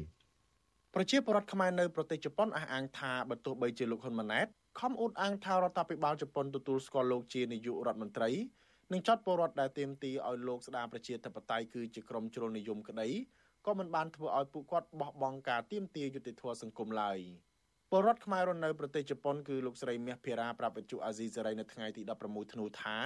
[0.96, 4.48] ប្រជាពលរដ្ឋខ្មែរនៅប្រទេសជប៉ុនអះអាងថាបើទោះបីជាលោកហ៊ុនម៉ាណែត
[4.80, 8.30] ខំអួតអាងថារដ្ឋាភិបាលជប៉ុនទទួលស្គាល់លោកជានាយករដ្ឋមន្ត្រី
[8.92, 13.10] និងចាត់ពលរដ្ឋដែលទាមទារឲ្យលោកស្ដារប្រជាធិបតេយ្យគឺជាក្រុមជ្រុលនិយមក្តី
[13.66, 17.20] ក៏មិនបានធ្វើឲ្យពួកគាត់បោះបង់ការទាមទារយុត្តិធម៌សង្គមឡើយ
[17.92, 22.98] ពលរដ្ឋខ្មែររស់នៅប្រទេសជប៉ុនគឺលោកស្រីមាសភិរាប្រាប់វិទ្យុអាស៊ីសេរីនៅថ្ងៃទី16ធ្នូថា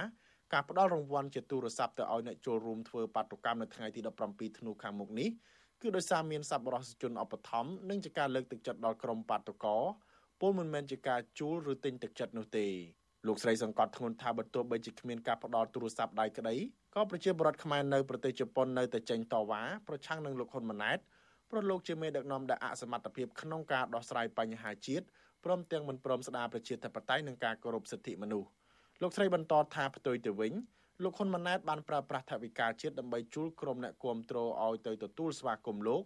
[0.52, 5.28] ការផ្ដល់រង្វាន់ជាទូរស័ព្ទទៅឲ្យអ្នកចូលរួមធ្វើបាតុកម្មនៅថ្ងៃទី17ធ្នូខាងមុខនេះ
[5.82, 9.82] គឺដោយសារមានសប្បុរសជនឧបត្ថម្ភនិងជាការលើកទឹកចិត្តដល់ក្រុមបាតុករ
[10.40, 12.66] ពលមិនមែនជាការជួលឬទិញទឹកចិត្តនោះទេ
[13.26, 16.54] លោកស្រីសង្កត់ធ្ងន់ថាបើទោះបីជាគ្មានការផ្ដល់ទូរស័ព្ទដៃក្តី
[16.94, 20.98] ក៏ប្រជាពលរដ្ឋខ្មែរនៅប្រទេសជប៉ុននៅតែចេញតវ៉ាប្រឆាំងនឹងលោកហ៊ុនម៉ាណែត
[21.50, 25.04] ព្រោះលោកជាមេដឹកនាំដែលអសមត្ថភាពក្នុងការដោះស្រាយបញ្ហាជាតិ
[25.44, 28.48] ព្រមទាំងមិនព្រមស្ដារប្រជាធិបតេយ្យនិងការគោរពសិទ្ធិមនុស្ស
[29.02, 30.52] លោកស្រីបន្តថាផ្ទុយទៅវិញ
[31.02, 36.02] លោកហ៊ុនម៉ាណែតបានប្រើប្រាស់ថវិកាជាតិដើម្បីជួលក្រុមអ្នកគាំទ្រឲ្យទៅទទួលស្វាគមន៍លោក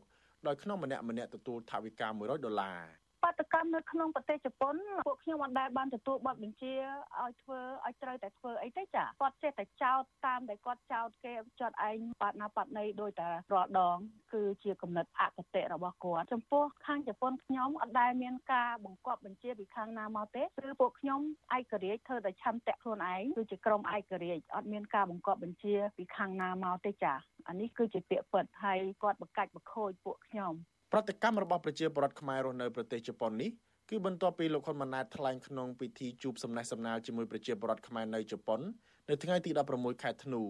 [0.46, 2.80] ដោយក្នុងម្នាក់ម្នាក់ទទួលថវិកា100ដុល្លារ
[3.24, 4.74] បាតកម្មនៅក្នុងប្រទេសជប៉ុន
[5.06, 6.74] ពួកខ្ញុំមិនដែលបានទទួលបទបញ្ជា
[7.22, 13.96] ឲ្យធ្វើឲ្យត្រូវតែធ្វើអីទេចាគាត់ចេះតែចោទតាមដែលគាត់ចោទគេចាត់ឯងបាត់ណាបាត់ណីដោយតែរាល់ដង
[14.32, 21.20] គឺជាគំនិតអកតេរបស់គាត់ចំពោះខាងជប៉ុនខ្ញុំអត់ដែលមានការបង្គាប់បញ្ជាពីខាងណាមកទេគឺពួកខ្ញុំ
[21.56, 27.14] ឯករាជ្យធ្វើតែឆន្ទៈខ្លួនឯងគឺជាក្រុមឯករាជ្យអត់មានការបង្គាប់បញ្ជាពីខាងណាមកទេចា
[27.48, 30.54] អានេះគឺជាពាក្យពិតហើយគាត់បង្កាច់បង្ខូចពួកខ្ញុំ
[30.92, 33.50] ប្រតិកម្មរបស់ប្រជាពលរដ្ឋខ្មែររស់នៅប្រទេសជប៉ុននេះ
[33.90, 38.60] គឺបន្ទាប់ពីលោកហ៊ុនម៉ាណែតថ្លែងក្នុងពិធីជួបសំណេះសំណាលជាមួយប្រជាពលរដ្ឋខ្មែរនៅជប៉ុន
[39.08, 40.42] នៅថ្ងៃទី16ខែធ្នូ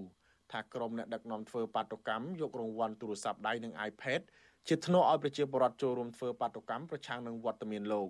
[0.53, 4.20] ថាក្រុមអ្នកដឹកនាំធ្វើបាតុកម្មយករង្វាន់ទូរស័ព្ទដៃនិង iPad
[4.68, 8.09] ជាធ្នូឲ្យប្រជាពលរដ្ឋចូលរួមធ្វើបាតុកម្មប្រឆាំងនឹងវត្តមានលោក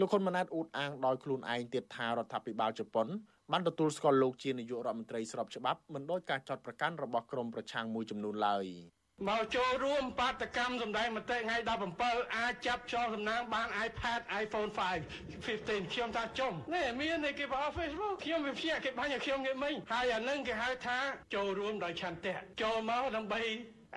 [0.00, 3.08] លោកហ៊ុនម៉ាណែតអួតអាងដោយខ្លួនឯងទៀតថារដ្ឋាភិបាលជប៉ុន
[3.52, 8.66] បានទទួលស្គាល់លោកជានាយករដ្ឋមន្ត្រីស្របច្បាប់មិនដោយការចាត់ប្រកាន់របស់ក្រុមប្រឆាំងមួយចំនួនឡើយ។
[9.28, 11.56] មកចូលរួមបាតកម្មសម្ដែងមតិថ្ងៃ
[11.96, 20.98] 17អាចចាប់ចងសំណាងបាន iPad iPhone 5 15ខ្ញុំថាចុំនេះមានគេបោះ Facebook ខ្ញុំវាភ្ញាក់គេបាញ់ឲ្យខ្ញុំងាកមិញហើយអានឹងគេហៅថា
[21.34, 23.42] ចូលរួមដោយឆន្ទៈចូលមកដើម្បី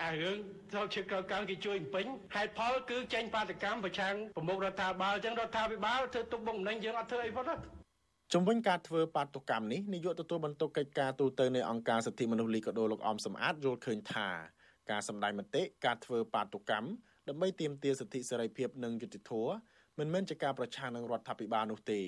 [0.01, 0.37] អារឿង
[0.75, 2.05] ទៅជាកកាំងគេជួយពេញ
[2.35, 7.55] ហេតុផលគឺចេញបាតកម្មប្រឆាំងប្រមុខរដ្ឋាភិបាលអញ្ចឹងរដ្ឋាភិបាលធ្វើទុកបុកម្នេញយើងអត់ធ្វើអីផងទេ
[8.33, 14.29] ជំវិញការធ្វើបាតុកម្មនេះនាយកទទួលបន្ទុកកិច្ចការទូតនៃអង្គការសិទ្ធិមនុស្សលីកាដូលោកអមសំអាតយល់ឃើញថា
[14.91, 16.87] ការសម្ដែងមតិការធ្វើបាតុកម្ម
[17.29, 19.53] ដើម្បីទាមទារសិទ្ធិសេរីភាពនិងយុត្តិធម៌
[19.99, 22.01] មិនមែនជាការប្រឆាំងនឹងរដ្ឋាភិបាលនោះទេ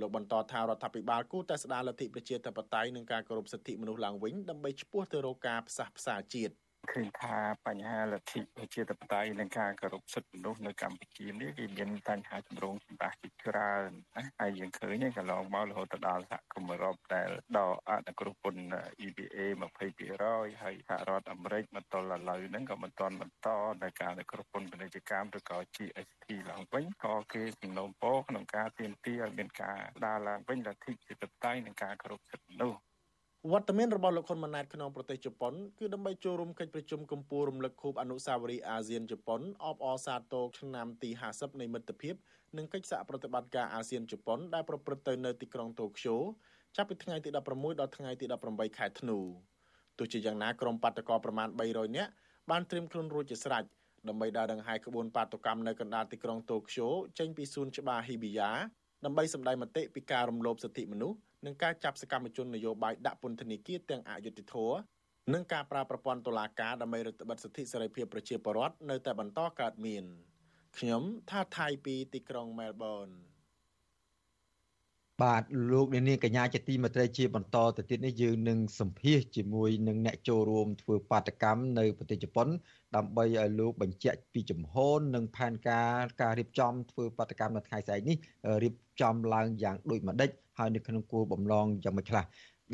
[0.00, 6.52] លោកបន្តថារដ្ឋាភិបាលគួរតែស្ដារលទ្ធិប្រជាធិបតេយ្យនិងការគោរពសិទ្ធិមនុស្សឡើងវិញដើម្បីឈ្មោះទៅរកការផ្សះផ្សាជាតិ។
[6.92, 18.74] ឃើញថាបញ្ហាលទ្ធិប្រជាធិបតេយ្យនិងការគោរពសិទ្ធិមនុស្សនៅកម្ពុជានេះគឺមានបញ្ហាចម្រូងចម្រាសជាច្រើនណាហើយយើងឃើញកន្លងមករហូតដល់សហគមន៍អឺរ៉ុបដែលដកអនុគ្រោះពន្ធ
[19.06, 19.38] EBA
[19.98, 23.48] 20%ហើយសហរដ្ឋអាមេរិកមកទល់ឥឡូវហ្នឹងក៏មិនទាន់បន្ត
[23.82, 32.78] នៅការអនុគ្រោះពន្ធពាណិជ្ជកម្មឬក៏ GSP ឡើងវិញក៏គេសំណូមពរក្នុងការទាមទារឲ្យមានការដើរឡើងវិញលទ្ធិប្រជាធិបតេយ្យនិងការគោរពសិទ្ធិមនុស្ស
[33.52, 42.14] វត្តមានរបស់លោកហ៊ុនម៉ាណែតក្នុងប្រទេសជប៉ុនគឺដើម្បីចូលរួមកិច្ចប្រជុំកំពូលរំលឹកខួបអនុស្សាវរីយ៍អាស៊ានជប៉ុនអបអរសាទរឆ្នាំទី50នៃមិត្តភាព
[42.56, 46.16] និងកិច្ចសហប្រតិបត្តិការអាស៊ានជប៉ុនដែលប្រព្រឹត្តទៅនៅទីក្រុងតូក្យូ
[46.76, 49.18] ចាប់ពីថ្ងៃទី16ដល់ថ្ងៃទី18ខែធ្នូ
[49.98, 52.10] ទោះជាយ៉ាងណាក្រុមបាតកោប្រមាណ300នាក់
[52.50, 53.64] បានត្រៀមខ្លួនរួចជាស្រេច
[54.08, 58.50] ដើម្បីដើរដង្ហែក្បួនបាតុកម្មនៅកណ្ដាលទីក្រុងតូក្យូចេញពីសួនច្បារហ៊ីប៊ីយ៉ា
[59.04, 64.78] ដើម្បីសម្ដែងមតិពីការរំលោភសិទ្ធិមនុស្សនិងការចាប់សកម្មជននយោបាយដាក់ពន្ធនាគារទាំងអយុត្តិធម៌
[65.34, 70.04] និងការប្រើប្រព័ន្ធតុលាការដើម្បីរឹតបន្តឹងសិទ្ធិសេរីភាពប្រជាពលរដ្ឋនៅតែបន្តកើតមាន
[70.78, 73.08] ខ្ញុំថាថៃពីទីក្រុងមែលប៊ន
[75.22, 82.48] បាទលោកអ្នកនាងកញ្ញាជាទីមេត្រីជាបន្តទៅទៀតនេះយើងនឹងសម្ភាសជាមួយនឹងអ្នកចូលរួមធ្វើបាតកម្មនៅប្រទេសជប៉ុន
[82.96, 88.16] ដើម្បីឲ្យលោកបញ្ជាក់ពីចំហននិងផែនការការរៀបចំធ្វើបាតកម្មនៅថ្ងៃស្អែកនេះ
[88.62, 92.24] រៀបចំឡើងយ៉ាងដូចម្ដេចហើយនៅក្នុងគោលបំណងយ៉ាងម៉េចខ្លះ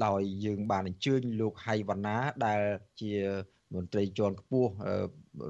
[0.06, 2.16] ដោយយើងបានអញ្ជើញលោកហៃវណ្ណា
[2.46, 2.62] ដែល
[3.00, 3.12] ជា
[3.74, 4.70] មន្ត្រីជាន់ខ្ពស់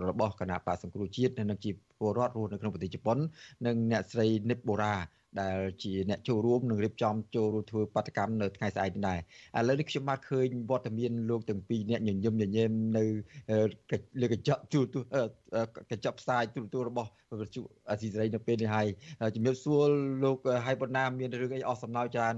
[0.08, 3.18] របស់គណៈបកសង្គ្រោះជាតិនិងជាពលរដ្ឋរស់នៅក្នុងប្រទេសជប៉ុន
[3.66, 4.94] និងអ្នកស្រីនិតបូរ៉ា
[5.40, 9.18] ដែលជាអ្នកចូលរួមនឹងរៀបចំចូលរួមធ្វើបដកម្មនៅថ្ងៃស្អែកនេះដែរ
[9.58, 13.04] ឥឡូវនេះខ្ញុំបានឃើញវត្តមានលោកទាំងពីរអ្នកញញឹមញញែមនៅ
[14.20, 15.00] លើកញ្ចក់ទូទូ
[15.90, 17.10] កញ្ចក់ផ្សាយទូទូរបស់
[17.40, 18.86] វិទ្យុអាស៊ីសេរីនៅពេលនេះហើយ
[19.34, 19.88] ជំរាបសួរ
[20.24, 22.34] លោកហៃបណ្ណាមានរឿងអីអស់សំណើចច្រើន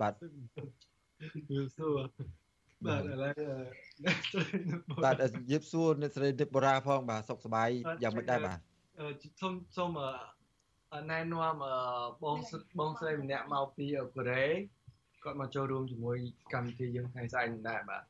[0.00, 1.98] បាទជំរាបសួរ
[2.86, 3.32] បាទឥឡូវ
[5.04, 7.68] បាទជំរាបសួរអ្នកស្រីឌិបបូរ៉ាផងបាទសុខសប្បាយ
[8.02, 8.58] យ៉ាងម៉េចដែរបាទ
[9.40, 9.90] សូមសូម
[11.10, 11.54] ណែនាំ
[12.22, 12.38] បង
[12.78, 14.46] បងស្រីម្នាក់មកពីកូរ៉េ
[15.24, 16.16] គាត់មកចូលរួមជាមួយ
[16.52, 18.02] កម្មវិធីយើងថ្ងៃស្អែកនេះដែរបាទ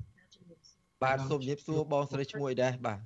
[1.03, 2.99] បាទសូមជម្រាបសួរបងស្រីឈ្មោះអីដែរបាទ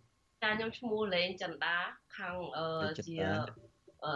[0.42, 1.76] ចាខ្ញុំឈ្មោះលេងចន្ទា
[2.16, 2.66] ខាងអឺ
[3.06, 3.16] ជា
[4.04, 4.14] អឺ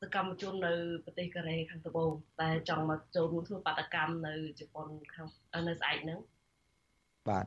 [0.00, 0.74] សកម្មជននៅ
[1.04, 2.10] ប្រទេសកូរ៉េខាងត្បូង
[2.40, 5.26] តែចង់មកចូលរួមធ្វើបាតកម្មនៅជប៉ុនខាង
[5.68, 6.18] នៅស្អែកហ្នឹង
[7.28, 7.44] បាទ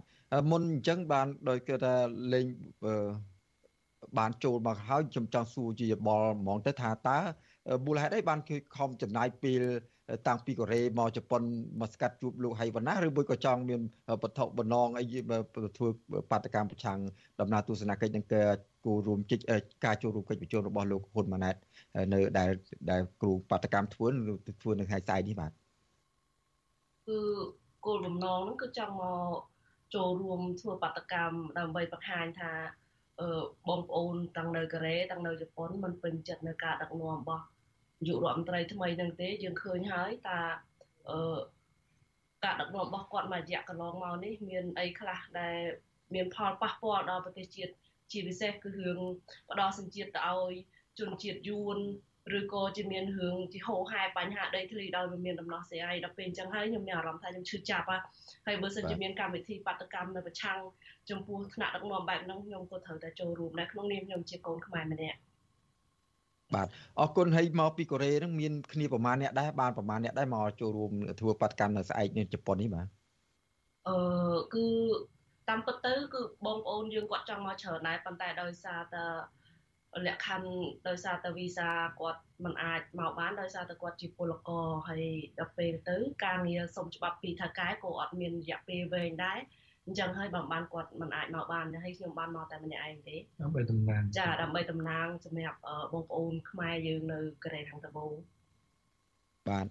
[0.52, 1.94] មុនអញ្ចឹងបានដោយគេថា
[2.34, 2.46] លេង
[4.18, 7.20] បានចូលមកហើយខ្ញុំចង់សួរជាយបល់ហ្មងទៅថាតើ
[7.86, 9.64] មូលហេតុអីបានគឺខំចំណាយពេល
[10.28, 11.42] តាំងពីកូរ៉េមកជប៉ុន
[11.82, 13.82] មកស្កាត់ជួបលោកហៃវណ្ណាឬមួយក៏ចង់មាន
[14.24, 15.06] បទបំណងអី
[15.78, 15.88] ធ្វើ
[16.32, 17.00] បាតកម្មប្រឆាំង
[17.42, 18.36] ដំណើរទស្សនកិច្ចនឹងក
[18.86, 19.44] គូរួមជិច្ច
[19.86, 21.56] ការចូលរួមកិច្ចប្រជុំរបស់លោកហ៊ុនម៉ាណែត
[22.14, 22.50] នៅដែល
[22.92, 24.08] ដែលគ្រូបាតកម្មធ្វើ
[24.62, 25.52] ធ្វើនៅថ្ងៃស្អែកនេះបាទ
[27.08, 27.20] គឺ
[27.86, 29.32] គោលបំណងហ្នឹងគឺចង់មក
[29.96, 32.83] ចូលរួមធ្វើបាតកម្មដើម្បីបង្ហាញថាអឺ
[33.68, 37.44] បងប្អូនទាំងនៅកូរ៉េទាំងនៅជប៉ុនមិនពេញចិត្តនៅការដឹកនាំរបស់
[38.02, 40.40] នាយករដ្ឋមន្ត្រីថ្មីនឹងទេយើងឃើញហើយតា
[41.10, 41.38] អឺ
[42.44, 45.58] ការដឹកនាំរបស់គាត់មួយរយៈកន្លងមកនេះមានអីខ្លះដែល
[46.14, 47.74] មានផលប៉ះពាល់ដល់ប្រទេសជាតិ
[48.12, 49.00] ជាពិសេសគឺរឿង
[49.50, 50.54] ផ្ដោតសញ្ជាតិទៅឲ្យ
[51.00, 51.78] ជនជាតិយួន
[52.38, 57.88] ឬក៏ជាមានរឿងជាហោហែបញ្ហាដីធ្លីដោយមានដំណោះស្រាយដល់ពេលអញ្ចឹងហើយខ្ញុំមានអារម្មណ៍ថាខ្ញុំឈឺចាប់
[58.46, 60.60] ហើយបើសិនជាមានកម្មវិធីបាតកម្មនៅប្រឆាំង
[61.10, 65.20] ចំពោះថ្នាក់ដឹកនាំបែបហ្នឹងខ្ញុំក៏ត្រូវតែចូលរួមដែរក្នុងនាមខ្ញុំជាកូនខ្មែរម្នាក់
[66.56, 66.68] បាទ
[67.00, 72.88] អរគុណហើយមកពីកូរ៉េហ្នឹងមានគ្នាប្រមាណអ្នកដែរបានប្រមាណអ្នកដែរមកចូលរួមធ្វើបាតកម្មនៅស្អែកនៅជប៉ុននេះបាទ
[73.88, 73.98] អឺ
[74.54, 74.66] គឺ
[75.50, 79.04] តាមពិតទៅគឺបងប្អូនយើងគាត់ចង់មកច្រើនដែរប៉ុន្តែដោយសារតែ
[80.08, 80.52] លក្ខខណ្ឌ
[80.88, 81.70] ដោយសារតែវីសា
[82.00, 85.04] គាត់មិនអាចមកបានដោយសារតែគាត់ជាពលករហើយ
[85.40, 89.40] ដល់ពេលទៅ ការងារសុំច្បាប់ពីថៅកែក៏អត់មានរយៈពេលវែងដែរ
[89.86, 95.60] អញ្ចឹងហើយបើបានគាត់មិនអាចមកបានហើយខ្ញុំបានមកតែម្នាក់ឯងទេដើម្បីតំណាងចាដើម្បីតំណាងសម្រាប់
[95.94, 98.12] បងប្អូនខ្មែរយើងនៅកូរ៉េខាងត្បូង
[99.50, 99.66] បាទ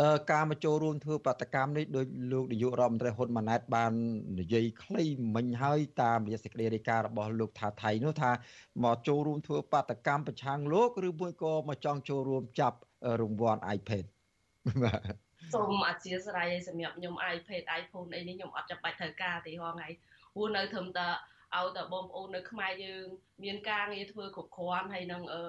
[0.00, 3.92] អឺការមកចូលរួមធ្វើបដកម្មនេះដោយលោកនាយករដ្ឋមន្ត្រីហ៊ុនម៉ាណែតបាន
[4.40, 5.04] និយាយខ្លី
[5.36, 8.30] មិញហើយតាមរយៈសេចក្តីរាយការណ៍របស់លោកថាថៃនោះថា
[8.84, 12.78] មកចូលរួមធ្វើបដកម្មប្រឆាំងលោកឬមួយក៏មកចង់ចូលរួមចាប់
[13.20, 14.04] រង្វាន់ iPad
[14.82, 15.00] បាទ
[15.54, 19.88] សូមអធិស្ឋានសម្រាប់ខ្ញុំ iPad iPhone អីនេះខ្ញុំអត់ចាំបាច់ត្រូវការទេហងៃ
[20.34, 21.08] ព្រោះនៅត្រឹមតែ
[21.56, 23.04] ឲ្យតែបងប្អូននៅខ្មែរយើង
[23.44, 25.42] មានការងារធ្វើគ្រប់គ្រាន់ហើយនឹងអឺ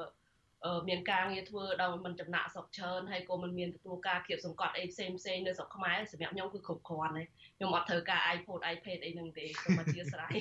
[0.87, 7.23] មានការងារធ្វើដោយមិនចំណាក់ស្រុកច្រើនហើយក៏មិនមានទទួលការគៀបសង្កត់អីផ្សេងផ្សេងនៅស្រុកខ្មែរសម្រាប់ខ្ញុំគឺគ្រប់គ្រាន់ទេ
[7.57, 10.31] ខ្ញុំអត់ត្រូវការ iPhone iPad អីហ្នឹងទេសូមអធិស្ឋាន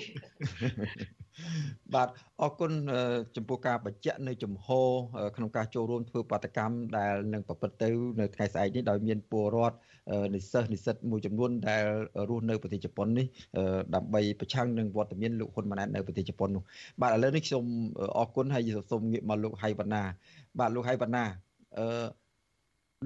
[1.95, 2.09] បាទ
[2.43, 2.73] អរគុណ
[3.37, 4.69] ចំពោះការបញ្ជាក់នៅចំហ
[5.37, 7.89] ក្នុងការចូលរួមធ្វើបាតកម្មដែលនឹងប្រព្រឹត្តទៅ
[8.21, 9.77] នៅថ្ងៃស្អែកនេះដោយមានពលរដ្ឋ
[10.35, 11.85] និស្សិតនិស្សិតមួយចំនួនដែល
[12.29, 13.27] រស់នៅប្រទេសជប៉ុននេះ
[13.95, 16.63] ដើម្បីប្រឆាំងនឹងវត្តមានលោកហ៊ុនម៉ាណែតនៅប្រទេសជប៉ុននោះ
[17.01, 17.65] បាទឥឡូវនេះខ្ញុំ
[18.19, 20.03] អរគុណហើយសូមងាកមកលោកហៃវណ្ណា
[20.59, 21.25] បាទលោកហៃវណ្ណា
[21.79, 22.05] អឺ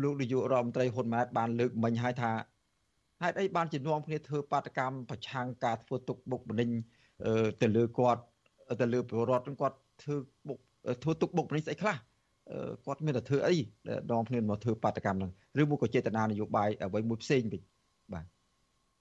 [0.03, 2.33] លោកនាយករដ្ឋមន្ត្រីហ៊ុនម៉ាណែតបានលើកមិញហើយថា
[3.23, 6.69] ហេតុអីបានជានាំគ្នាធ្វើបាតកម្មប្រឆាំងការធ្វើទុកបុកម្នេញ
[7.63, 8.23] ទៅលើគាត់
[8.81, 10.17] ទៅលើពលរដ្ឋគាត់ធ្វើ
[10.49, 10.59] បុក
[11.03, 11.97] ធ្វើទុកបុកម្នេញស្អីខ្លះ
[12.87, 13.55] គាត់មានតែធ្វើអី
[14.13, 15.31] ដងគ្នាមកធ្វើបាតកម្មហ្នឹង
[15.61, 17.63] ឬមួយក៏ចេតនានយោបាយអ្វីមួយផ្សេងវិញ
[18.13, 18.27] បាទ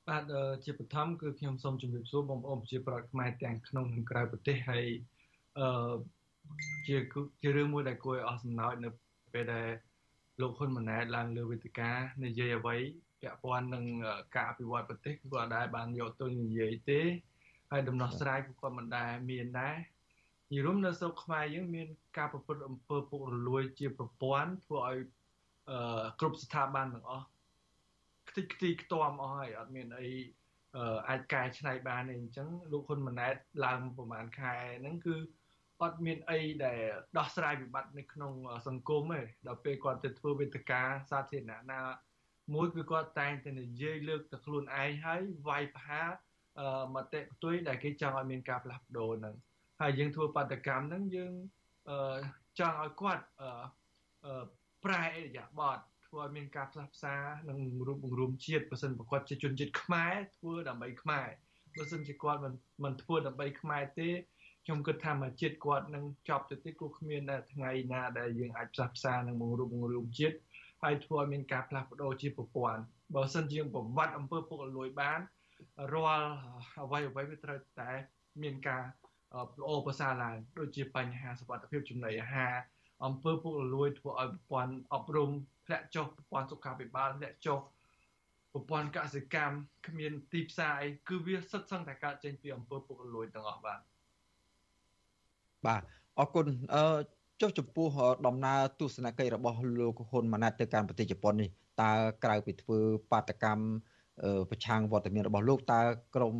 [0.10, 0.24] បាទ
[0.66, 4.86] ជាបឋមគឺខ្ញុំសូមជម្រាបសួរបងប្អូនប្រជាប្រដ្ឋខ្មែរទាំងក្នុងនិងក្រៅប្រទេសហើយ
[5.60, 5.94] អឺ
[6.88, 6.98] ជា
[7.42, 8.90] ជារឿងមួយដែលគួរឲ្យអស់សំណើចនៅ
[9.34, 9.68] ពេលដែល
[10.42, 11.92] លោកហ៊ុនម៉ាណែតឡើងលើវេទិកា
[12.26, 12.78] និយាយអ្វី
[13.22, 13.86] ពាក់ព័ន្ធនឹង
[14.36, 17.02] ការអភិវឌ្ឍប្រទេសគាត់អាចបានយកទៅនិយាយទេ
[17.72, 19.76] ហើយដំណោះស្រាយក៏គាត់មិនដែលមានដែរ
[20.50, 21.88] និយាយរួមនៅស្រុកខ្មែរយើងមាន
[22.18, 24.98] ការប្រព្រឹត្តអំពើពុករលួយជាប្រព័ន្ធធ្វើឲ្យ
[25.70, 27.26] អឺគ្រប់ស្ថាប័នទាំងអស់
[28.30, 30.10] ខ្ទេចខ្ទីខ្ទាំអស់ហើយអត់មានអី
[31.10, 33.36] អាចកែច្នៃបានទេអញ្ចឹងលោកហ៊ុនម៉ាណែត
[33.66, 35.16] ឡើងប្រហែលខែហ្នឹងគឺ
[35.82, 36.80] អត់មានអីដែល
[37.18, 38.34] ដោះស្រាយវិបត្តិនៅក្នុង
[38.68, 41.82] សង្គមទេដល់ពេលគាត់ទៅធ្វើវេទិកាសាធារណៈណា
[42.54, 46.10] មួយគឺគាត់តែងតែនិយាយលើកតែខ្លួនឯងហើយវាយប្រហារ
[46.96, 49.36] មតិផ្ទុយដែលគេចង់ឲ្យមានការផ្លាស់ប្ដូរហ្នឹង
[49.82, 51.34] ហើយយើងធ្វើបាតកម្មហ្នឹងយើង
[52.60, 53.24] ចង់ឲ្យគាត់
[54.86, 61.28] ប្រែអរិយាប័ត្រធ្វើឲ្យមានការផ្លាស់ផ្សារនិងរូបបង្រួមជាតិបើសិនប្រកបជាជនជាតិខ្មែរធ្វើដើម្បីខ្មែរ
[61.78, 62.54] បើសិនជាគាត់មិន
[62.84, 64.10] មិនធ្វើដើម្បីខ្មែរទេ
[64.66, 67.22] ខ្ញុំគិតថាមកជាតិគាត់នឹងចប់ទៅទេគូគ្មាន
[67.54, 70.38] ថ្ងៃណាដែលយើងអាចផ្សះផ្សានឹងបង្រួបបង្រួមជាតិ
[70.84, 72.82] ហើយធ្វើឲ្យមានការផ្លាស់ប្ដូរជាប្រព័ន្ធ
[73.16, 75.20] បើសិនជាយើងប្រវត្តិអំពើពុករលួយបាន
[75.94, 76.30] រាល់
[76.84, 77.92] អ្វីអ្វីវាត្រូវតែ
[78.42, 78.84] មានការ
[79.62, 82.54] ល្អប្រសើរឡើងដូចជាបញ្ហាសុខភាពចំណីអាហារ
[83.06, 85.30] អំពើពុករលួយធ្វើឲ្យប្រព័ន្ធអប់រំ
[85.66, 87.60] ធ្លាក់ចុះប្រព័ន្ធសុខាភិបាលធ្លាក់ចុះ
[88.54, 89.56] ប្រព័ន្ធកសិកម្ម
[89.88, 93.80] គ្មានទីផ្សារអីគឺវាសិតសឹងតែកើតចេញពីអំពើពុករលួយទាំងអស់បាទ
[95.66, 95.82] បាទ
[96.20, 96.84] អរគុណអឺ
[97.42, 97.88] ចុះចំពោះ
[98.28, 101.50] ដំណើរទស្សនកិច្ចរបស់លោកហ៊ុនម៉ាណែតទៅកាន់ប្រទេសជប៉ុននេះ
[101.82, 101.92] តើ
[102.24, 102.80] ក្រៅពីធ្វើ
[103.12, 103.64] បាតកម្ម
[104.50, 105.82] ប្រឆាំងវត្តមានរបស់លោកតើ
[106.16, 106.36] ក្រម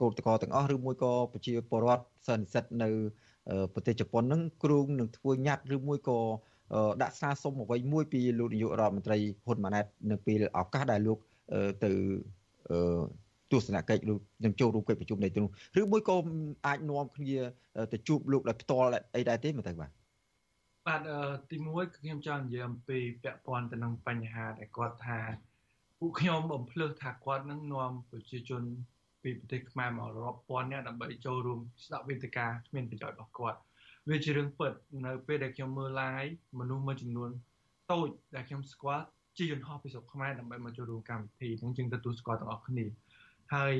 [0.00, 2.88] កោតកទាំងអស់ឬមួយក៏ប្រជាពលរដ្ឋសន្និសិទនៅ
[3.74, 6.18] ប្រទេសជប៉ុននឹងគ្រងនឹងធ្វើញត្តិឬមួយក៏
[7.02, 11.18] ដាក់សារសុំអ្វីមួយពីលោកនាយករដ្ឋមន្ត្រីហ៊ុនម៉ាណែតនៅពេលឱកាសដែលលោក
[11.84, 11.92] ទៅ
[13.54, 15.50] ទស្សនកិច្ចលោកនឹងចូលរួមកិច្ចប្រជុំនៃទីនោះ
[15.80, 16.16] ឬមួយក៏
[16.66, 17.36] អាចនាំគ្នា
[17.92, 19.90] ទៅជួបលោកដោយផ្ទាល់អីដែរទេមើលទៅបាទ
[20.86, 21.00] បាទ
[21.50, 25.18] ទីមួយខ្ញុំចង់និយាយអំពីពាក់ព័ន្ធទៅនឹងបញ្ហាដែលគាត់ថា
[25.98, 28.62] ពួកខ្ញុំបំភ្លឺថាគាត់នឹងនាំប្រជាជន
[29.22, 33.58] ពីប្រទេសខ្មែរមករាប់ពាន់នាក់ដើម្បីចូលរួមស្ដាប់វេទិកាគ្មានប្រយោជន៍របស់គាត់
[34.10, 34.72] វាជារឿងពិត
[35.06, 37.30] នៅពេលដែលខ្ញុំមើល live មនុស្សមួយចំនួន
[37.92, 39.04] តូចដែលខ្ញុំស្គាល់
[39.36, 42.84] ជាយន្តហោះពីស្រុកខ្មែរដើម្បីមកចូលរួមកម្មវិធីនឹងជាងទទួលស្គាល់ទាំងអស់គ្នា
[43.54, 43.74] ហើយ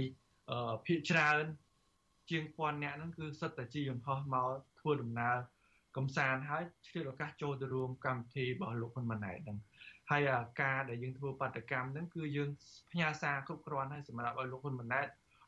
[0.86, 1.44] ភាគច្រើន
[2.30, 4.48] ជាងពាន់អ្នកហ្នឹងគឺសិតតែជាយន្តហោះមក
[4.80, 5.36] ធ្វើដំណើរ
[5.96, 9.58] កំសាន្តហើយឆ្លៀតឱកាសចូលទៅរួមកម្មវិធីរបស់លោកហ៊ុនម៉ាណែតហ្នឹង
[10.10, 10.28] ហើយ
[10.60, 12.50] ការដែលយើងធ្វើបាតកម្មហ្នឹងគឺយើង
[12.90, 15.06] ផ្ញើសារគ្រប់គ្រាន់ហើយសម្រាប់ឲ្យលោកហ៊ុនម៉ាណែត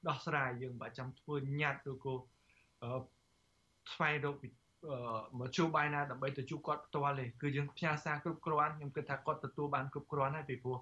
[0.08, 2.14] ដោះស្រាយយើងបើចាំធ្វើញត្តិឬក៏
[3.92, 4.48] ស្វែងរកពី
[5.38, 10.78] មកជួបបាយណាដើម្បីទៅជួបគាត់ផ្ទាល់ទេគឺយើងផ្ញើសារគ្រប់គ្រាន់ខ្ញុំគិតថាគាត់ទទួលបានគ្រប់គ្រាន់ហើយពីព្រោះ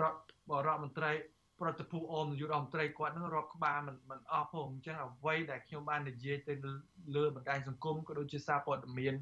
[0.00, 0.20] រដ្ឋ
[0.66, 1.10] រដ្ឋមន្ត្រី
[1.62, 6.54] ប្រតិភូអមនាយករដ្ឋមន្ត្រីគាត់នឹងរាប់ក្បាលមិនមិនអស់ផងអញ្ចឹងអ្វីដែលខ្ញុំបាននិយាយទៅ
[7.16, 9.14] លើបណ្ដាញសង្គមក៏ដូចជាសារព័ត៌មាន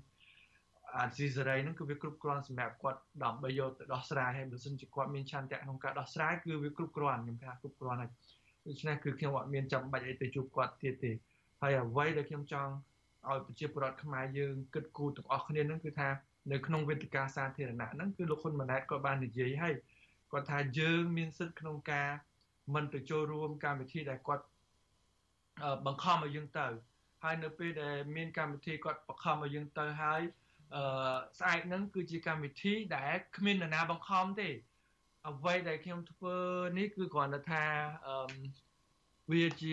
[0.97, 8.11] អាស៊ីសេរីហ្នឹងគឺវាគ្រប់គ្រាន់សម្រាប់គាត់ដើម្បីយកទៅដោះស្រាយហើយបើសិនជាគាត់មានឆន្ទៈក្នុងការដោះស្រាយគឺវាគ្រប់គ្រាន់ខ្ញុំថាគ្រប់គ្រាន់ហើយ
[8.69, 11.13] ដូច្នេះគឺខ្ញុំអត់មានចាំបាច់អីទៅជួបគាត់ទៀតទេ
[11.63, 12.73] ហើយអ្វីដែលខ្ញុំចង់
[13.29, 16.09] ឲ្យប្រជាពលរដ្ឋខ្មែរយើងគិតគូរទាំងអស់គ្នាហ្នឹងគឺថា
[16.53, 19.75] នៅក្នុងវេទិកាសាធារណៈហ្នឹងគឺលោកហ៊ុនម៉ាណែតក៏បាននិយាយហើយ
[20.33, 22.09] គាត់ថាយើងមានសិទ្ធិក្នុងការ
[22.75, 24.45] មិនទៅចូលរួមកម្មវិធីដែលគាត់
[25.87, 26.67] បង្ខំឲ្យយើងទៅ
[27.23, 30.21] ហើយនៅពេលដែលមានកម្មវិធីគាត់បង្ខំឲ្យយើងទៅហើយ
[30.75, 30.83] អឺ
[31.39, 34.49] ស្អែកហ្នឹងគឺជាកម្មវិធីដែលគ្មាននរណាបង្ខំទេ
[35.29, 36.37] អ្វីដែលខ្ញុំធ្វើ
[36.79, 37.65] នេះគឺគ្រាន់តែថា
[38.07, 38.33] អឺ
[39.33, 39.73] វាជា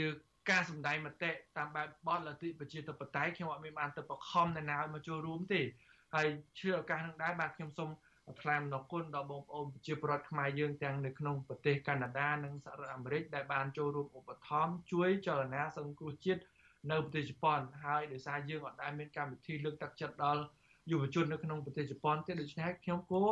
[0.49, 5.61] ការសម្ដែងមតិតាមបែបបទលទ្ធិប្រជាធិបតេយ្យខ្ញុំអត់មានបានទៅបខំនរណាឲ្យមកចូលរួមទេ
[6.15, 6.27] ហើយ
[6.59, 7.89] ជឿឱកាសនឹងដែរបាទខ្ញុំសូម
[8.41, 16.41] ថ្លែងអំណរគុណដល់បងប្អូនប្រជាពលរដ្ឋខ្មែរយើងទាំងនៅក្នុងប្រទេសកាណាដានិងសហរដ្ឋអាមេរិកដែលបានចូលរួមឧបត្ថម្ភជួយចលនាសង្គ្រោះជាតិ
[16.91, 20.41] នៅប្រទេសជប៉ុនហើយដោយសារយើងអត់ដែលមានកម្មវិធីលើកទឹកចិត្តដល់
[20.91, 23.25] យុវជននៅក្នុងប្រទេសជប៉ុនទេដូច្នេះខ្ញុំគោ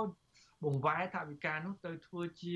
[0.63, 2.55] បង្វែរថាវិការនោះទៅធ្វើជា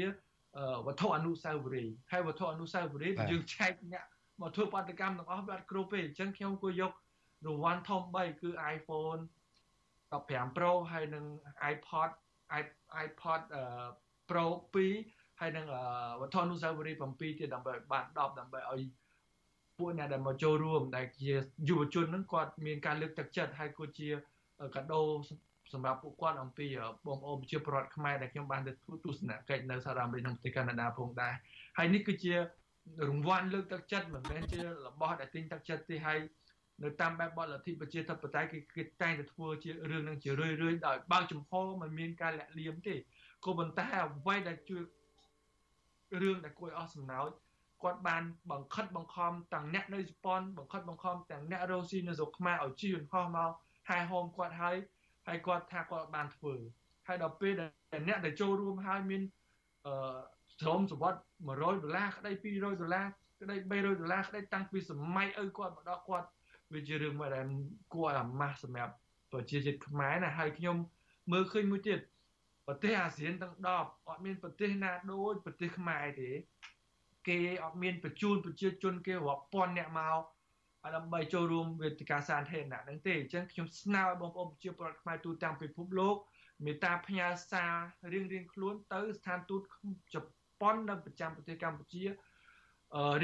[0.85, 4.05] វត្ថុអនុស្សាវរីយ៍ហើយវត្ថុអនុស្សាវរីយ៍យើងចែកអ្នក
[4.41, 6.91] មកធ្វើបាតកម្មទាំងអស់វាអត់គ្រប់ទេអញ្ចឹងខ្ញុំគួរយក
[7.45, 9.21] រង្វាន់ធំ3គឺ iPhone
[10.11, 11.25] 15 Pro ហើយនិង
[11.73, 12.09] iPod
[13.05, 13.41] iPod
[14.29, 14.45] Pro
[14.91, 15.65] 2ហើយនឹង
[16.21, 18.81] វត្ថុអនុស្សាវរីយ៍7ទៀតដើម្បីបាន10ដើម្បីឲ្យ
[19.77, 21.31] ពួកអ្នកដែលមកចូលរួមដែលជា
[21.69, 24.09] យុវជនហ្នឹងគាត់មានការលើកទឹកចិត្តហើយក៏ជា
[24.75, 25.01] កាដូ
[25.73, 26.67] សម្រាប់ពួកគាត់អំពី
[27.07, 28.71] បងប្អូនប្រជាពលរដ្ឋខ្មែរដែលខ្ញុំបានទៅ
[29.05, 31.33] ទស្សនកិច្ចនៅសហរដ្ឋអាមេរិកនិងប្រទេសកាណាដាផងដែរ
[31.77, 32.33] ហើយនេះគឺជា
[33.09, 36.19] រង្វាន់លើកទឹកចិត្តមិនមែនជារបស់ដែលទិញទឹកចិត្តទេហើយ
[36.83, 41.51] នៅតាមបែបបទលទ្ធិប្រជាធិបតេយ្យគេគេតែងតែធ្វើជារឿងនឹងជារឿយរឿយដោយបើកចំហ
[41.81, 42.95] មិនមានការលាក់លៀមទេ
[43.45, 44.81] ក៏ប៉ុន្តែអ្វីដែលជួយ
[46.21, 47.29] រឿងដែលគួរឲ្យអស់សំណោច
[47.83, 53.51] គាត់បានបង្ខិតបង្ខំទាំងអ្នកនៅជប៉ុនបង្ខិតបង្ខំទាំងអ្នករ៉ូស៊ីនៅស្រុកខ្មែរឲ្យជឿនហោះមក
[53.89, 54.77] ហែហោមគាត់ហើយ
[55.27, 56.53] ហើយគាត់ថាគាត់បានធ្វើ
[57.07, 57.65] ហើយដល់ពេលដែ
[57.99, 59.21] លអ្នកដែលចូលរួមហើយមាន
[59.85, 60.19] អឺ
[60.59, 63.05] ស្រោមសវត្ត100ដុល្លារក្តី200ដុល្លារ
[63.41, 66.27] ក្តី300ដុល្លារក្តីតាំងពីសម័យឪគាត់មកដល់គាត់
[66.73, 67.45] វាជារឿងមួយដែល
[67.93, 68.93] គួរឲ្យអាម៉ាស់សម្រាប់
[69.31, 70.77] ប្រជាជាតិខ្មែរណាហើយខ្ញុំ
[71.31, 71.99] មើលឃើញមួយទៀត
[72.67, 73.67] ប្រទេសអាស៊ានទាំង10
[74.07, 76.29] អត់មានប្រទេសណាដូចប្រទេសខ្មែរទេ
[77.27, 80.19] គេអត់មានបញ្ជូនប្រជាជនគេរាប់ពាន់អ្នកមក
[80.95, 86.15] ដើម្បីចូលរួមវេទិកាសាធារណៈហ្នឹងទេអញ្ចឹងខ្ញុំស្នើឲ្យបងប្អូនប្រជាពលរដ្ឋខ្មែរទូទាំងពិភពលោក
[86.65, 87.73] មេត្តាផ្ញើសារ
[88.13, 89.61] រៀងរៀងខ្លួនទៅស្ថានទូត
[90.13, 90.15] ជ
[90.61, 92.03] ប៉ុននៅប្រចាំប្រទេសកម្ពុជា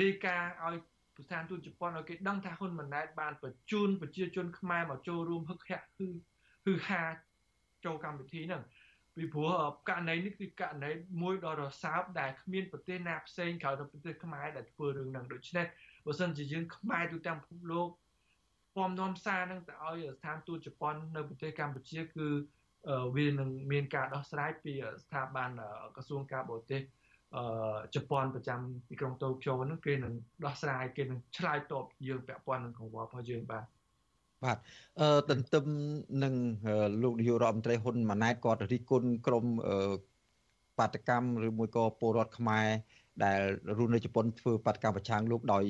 [0.01, 0.77] រាយការណ៍ឲ្យ
[1.23, 6.07] ស្ថានទូតជប៉ុនឲ្យគេដឹងថាហ៊ុនម៉ាណែតបានបញ្ជូនប្រជាជនខ្មែរមកចូលរួមហឹកហាក់គឺ
[6.65, 7.03] គឺហា
[7.85, 8.63] ចូលកម្មវិធីហ្នឹង
[9.15, 9.51] ពីព្រោះ
[9.89, 10.91] ករណីនេះគឺករណី
[11.21, 15.65] មួយដ៏រសើបដែលគ្មានប្រទេសណាផ្សេងក្រៅពីប្រទេសខ្មែរដែលធ្វើរឿងហ្នឹងដូច្នេះ
[16.05, 17.89] បើសិនជាយើងខ្មែរទូទាំងពិភពលោក
[18.75, 22.27] ពំនាំសារនឹងទៅឲ្យស្ថានទូតជប៉ុននៅប្រទេសកម្ពុជាគឺ
[23.17, 25.49] វានឹងមានការដោះស្រាយពីស្ថាប័ន
[25.95, 26.81] ក្រសួងការបរទេស
[27.35, 27.45] អឺ
[27.95, 28.59] ជប៉ុនប្រចាំ
[28.89, 30.13] ទីក្រុងតូក្យូហ្នឹងគេនឹង
[30.45, 33.63] ដោះស្រាយគេនឹងឆ្លើយតបយើងពាក់ព័ន្ធនឹងកង្វល់របស់យើងបាទ
[34.43, 34.57] បាទ
[34.99, 35.65] អឺទន្ទឹម
[36.23, 36.33] នឹង
[37.03, 39.45] លោកនាយករដ្ឋមន្ត្រីហ៊ុនម៉ាណែតគាត់រិះគន់ក្រម
[40.79, 42.67] បាតកម្មឬមួយក៏ពលរដ្ឋខ្មែរ
[43.23, 43.39] ដែល
[43.77, 45.63] រស់នៅជប៉ុនធ្វើបាតកម្មប្រឆាំងលោកដោយ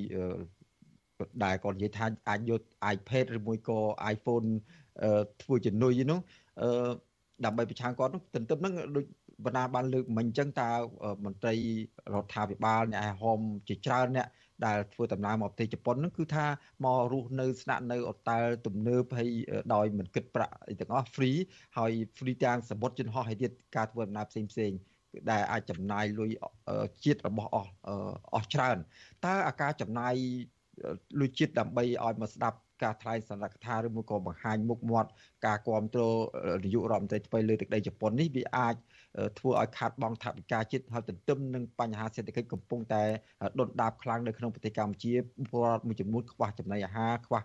[1.43, 2.61] ដែលគាត់និយាយថាអាចយក
[2.93, 3.79] iPad ឬមួយក៏
[4.13, 4.47] iPhone
[5.41, 6.19] ធ្វើជំនួយនោះ
[6.61, 6.89] អឺ
[7.45, 9.05] ដើម្បីប្រឆាំងគាត់នោះទន្ទឹមនឹងដូច
[9.43, 10.69] បណ្ណាបានលើកមិញអញ្ចឹងតើ
[11.25, 11.55] មន្ត្រី
[12.13, 14.27] រដ្ឋាភិបាលអ្នកឯហមជាច្រើនអ្នក
[14.65, 16.45] ដែលធ្វើដំណើរមកប្រទេសជប៉ុនហ្នឹងគឺថា
[16.83, 19.29] មករស់នៅស្នាក់នៅអតែលទំនើបហើយ
[19.73, 21.37] ដោយមិនគិតប្រាក់អីទាំងអស់ free
[21.77, 24.71] ហើយ free ទាំងសមុទ្រយន្តហោះហើយទៀតការធ្វើដំណើរផ្សេងផ្សេង
[25.31, 26.31] ដែលអាចចំណាយលុយ
[27.03, 27.71] ជាតិរបស់អស់
[28.33, 28.77] អស់ច្រើន
[29.25, 30.13] តើអាការចំណាយ
[31.19, 35.09] លុយជាតិដើម្បីឲ្យមកស្ដាប់ការថ្លែងសន្និកថាឬមួយក៏បង្ហាញមុខមាត់
[35.45, 36.15] ការគ្រប់គ្រង
[36.63, 38.75] នាយករដ្ឋមន្ត្រីថ្មីលើទឹកដីជប៉ុននេះវាអាច
[39.39, 43.03] ធ្វើឲ្យខាតបង់ថវិកាជាតិហើយទន្ទឹមនឹងបញ្ហាសេដ្ឋកិច្ចកំពុងតែ
[43.59, 45.13] ដុនដាបខ្លាំងនៅក្នុងប្រទេសកម្ពុជា
[45.51, 47.39] ពលរដ្ឋមួយចំនួនខ្វះចំណីអាហារខ្វះ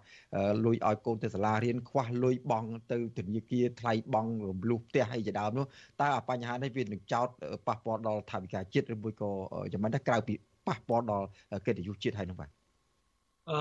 [0.64, 5.66] លុយឲ្យកូនទៅសាលារៀនខ្វះលុយបង់ទៅធនាគារថ្លៃបង់រំលោះផ្ទះអីជាដើមនោះ
[6.02, 7.28] តើបញ្ហានេះវានឹងចោត
[7.66, 9.30] ប៉ះពាល់ដល់ថវិកាជាតិឬមួយក៏
[9.72, 10.34] យ៉ាងម៉េចដែរក្រៅពី
[10.68, 11.26] ប៉ះពាល់ដល់
[11.66, 12.50] កិត្តិយសជាតិហើយនោះបាទ
[13.50, 13.60] អឺ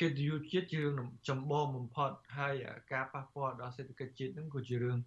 [0.00, 2.54] កិត្តិយសជាតិជារឿងចម្បងបំផុតហើយ
[2.92, 4.98] ការប៉ះពាល់ដល់សេដ្ឋកិច្ចជាតិនឹងក៏ជារឿង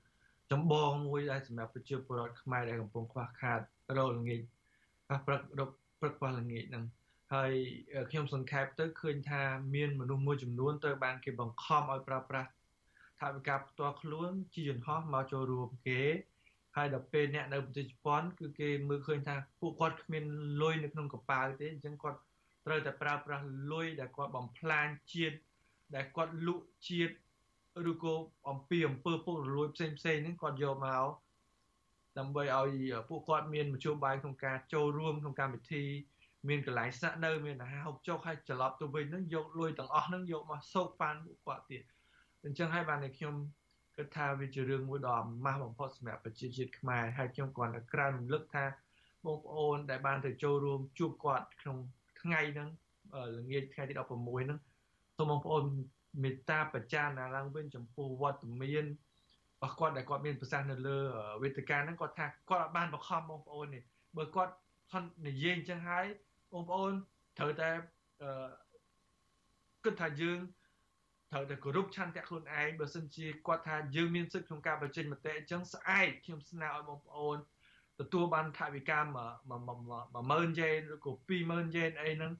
[0.51, 3.59] ចម្បងមួយដែលសម្រាប់ប្រជាពលរដ្ឋខ្មែរដែលកំពុងខ្វះខាត
[3.97, 4.41] រលងាច
[5.09, 5.69] ប៉ះព្រឹករក
[5.99, 6.85] ព្រឹកប៉ះល្ងាចហ្នឹង
[7.33, 7.53] ហើយ
[8.09, 9.41] ខ្ញុំសង្ខេបទៅឃើញថា
[9.75, 12.49] មានមនុស្សមួយចំនួនត្រូវបានគេបង្ខំឲ្យប្រើប្រាស់
[13.19, 16.01] ថវិកាផ្ទាល់ខ្លួនជាយន្តហោះមកចូលរួមគេ
[16.75, 20.23] ហើយដល់ពេលអ្នកនៅប្រទេសជប៉ុនគឺគេមើលឃើញថាពួកគាត់គ្មាន
[20.61, 22.19] លុយនៅក្នុងកប៉ាល់ទេអញ្ចឹងគាត់
[22.65, 25.37] ត្រូវតែប្រើប្រាស់លុយដែលគាត់បំផ្លាញជាតិ
[25.95, 27.13] ដែលគាត់លក់ជាតិ
[27.91, 28.15] ឬក៏
[28.49, 31.07] អំពីអំពើពុករលួយផ្សេងផ្សេងហ្នឹងគាត់យកមក
[32.17, 35.83] ដើម្បីឲ្យពួកគាត់មានមធ្យោបាយក្នុងការចូលរួមក្នុងកម្មវិធី
[36.49, 41.83] មានកន្លែងស្នាក់នៅមានអាហារហូបចុកហើយត្រឡប់ទៅវិញហ្នឹងយកលុយទាំងអស់ហ្នឹងយកមកសោកប៉ាន់ពួកគាត់ទៀត
[42.45, 43.35] អញ្ចឹងហើយបានតែខ្ញុំ
[43.95, 48.65] គិតថាវាជារឿងមួយដ៏អាម៉ាស់បំផុតសម្រាប់ប្រជាជាតិខ្មែរហើយខ្ញុំគ្រាន់តែក្រើនរំលឹកថា
[49.25, 51.77] បងប្អូនដែលបានទៅចូលរួមជួបគាត់ក្នុង
[52.21, 52.69] ថ្ងៃហ្នឹង
[53.37, 54.59] ល្ងាចថ្ងៃទី16ហ្នឹង
[55.21, 55.65] សូមបងប្អូន
[56.23, 60.97] មេត្តាបច្ចាណាឡើងវិញចំពោះវត្តមានរបស់គាត់ដែលគាត់មានប្រសាសន៍នៅលើ
[61.43, 63.83] វេទិកាហ្នឹងគាត់ថាគាត់អាចបានបង្ខំបងប្អូននេះ
[64.17, 64.53] បើគាត់
[64.91, 66.05] ខននិយាយអញ្ចឹងហើយ
[66.53, 66.93] បងប្អូន
[67.37, 67.69] ត្រូវតែ
[68.21, 68.49] អឺ
[69.83, 70.39] គិតថាយើង
[71.31, 77.37] ត្រូវតែគោរពឆន្ទៈខ្លួនឯងបើសិនជាគាត់ថាយើងមានសិទ្ធិក្នុងការបញ្ចេញមតិអញ្ចឹងស្អែកខ្ញុំស្នើឲ្យបងប្អូន
[77.99, 78.99] ទទួលបានថវិកា
[79.79, 82.33] 10000យេនឬក៏20000យេនអីហ្នឹង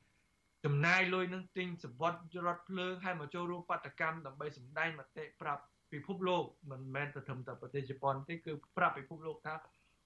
[0.66, 9.56] ចំណាយលុយនឹងទិញសវត្តរថភ្លើងហើយមកចូលរួមបដកម្មដើម្បីសម្ដែងមតិប្រាប់ពិភពលោកមិនមែនតែត្រឹមតែប្រទេសជប៉ុនទេគឺប្រាប់ពិភពលោកថា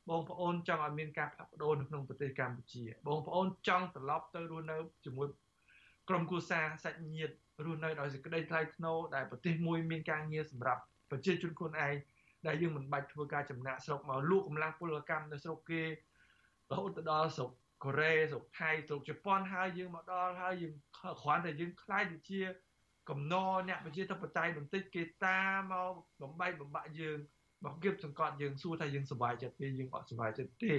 [0.09, 5.27] បងប្អូនចង់ឲ្យមានការផ្លាស់ប្ដូរនៅក្នុងប្រទេសកម្ពុជាបងប្អូនចង់ត្រឡប់ទៅរស់នៅជាមួយ
[6.09, 7.33] ក្រុមគ្រួសារសាច់ញាតិ
[7.65, 10.81] រស់នៅដោយសេចក្តីថ្លៃថ្នូរដែលប្រទេសមួយមានការងារសម្រាប់
[11.11, 11.95] ប្រជាជនខ្លួនឯង
[12.47, 15.81] ដែលយើងមិនបាច់ធ្វើការចំណាក់ស្រុកមកលក់កម្លាំងពលកម្មនៅស្រុកគេ
[16.71, 17.51] រហូតដល់ស្រុក
[17.83, 20.73] កូរ៉េស្រុកថៃស្រុកជប៉ុនហើយយើងមកដល់ហើយយើង
[21.21, 22.41] គ្រាន់តែយើងខ្លាចទៅជា
[23.09, 27.17] កំណរអ្នកប្រជាធិបតេយ្យបន្តិចគេតាមមកបំបីបំបាក់យើង
[27.63, 30.73] មកគៀបសង្កត់យើងសួរថាយើងសុបាយចិត្តទេយើងអត់សុបាយចិត្តទេ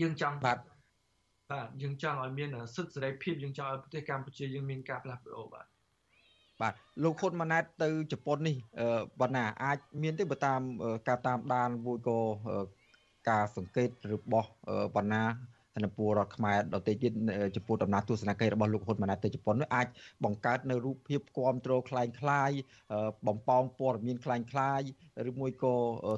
[0.00, 0.58] យើងចង់បាទ
[1.50, 5.66] បាទយើងចង់ឲ្យមានសិទ្ធិសេរីភាពយើងចង់ឲ្យប្រទេសកម្ពុជាយើងមានការផ្លាស់ប្ដូរបាទ
[6.60, 8.56] បាទលោកហ៊ុនម៉ាណែតទៅជប៉ុននេះ
[9.20, 10.60] បណ្ណាអាចមានទេបើតាម
[11.08, 12.18] ការតាមដានមួយក៏
[13.30, 14.50] ការសង្កេតរបស់
[14.96, 15.24] បណ្ណា
[15.83, 17.11] នៅពលរដ្ឋខ្មែរដទៃទៀត
[17.55, 19.87] ចំពោះដំណើរទស្សនកិច្ចរបស់លោកហ៊ុនម៉ាណែតទៅជប៉ុននោះអាច
[20.23, 22.51] បង្កើតនៅរូបភាពគ្រប់គ្រងคล้ายคล้าย
[23.27, 24.81] បំពងព័ត៌មានคล้ายคล้าย
[25.29, 25.75] ឬមួយក៏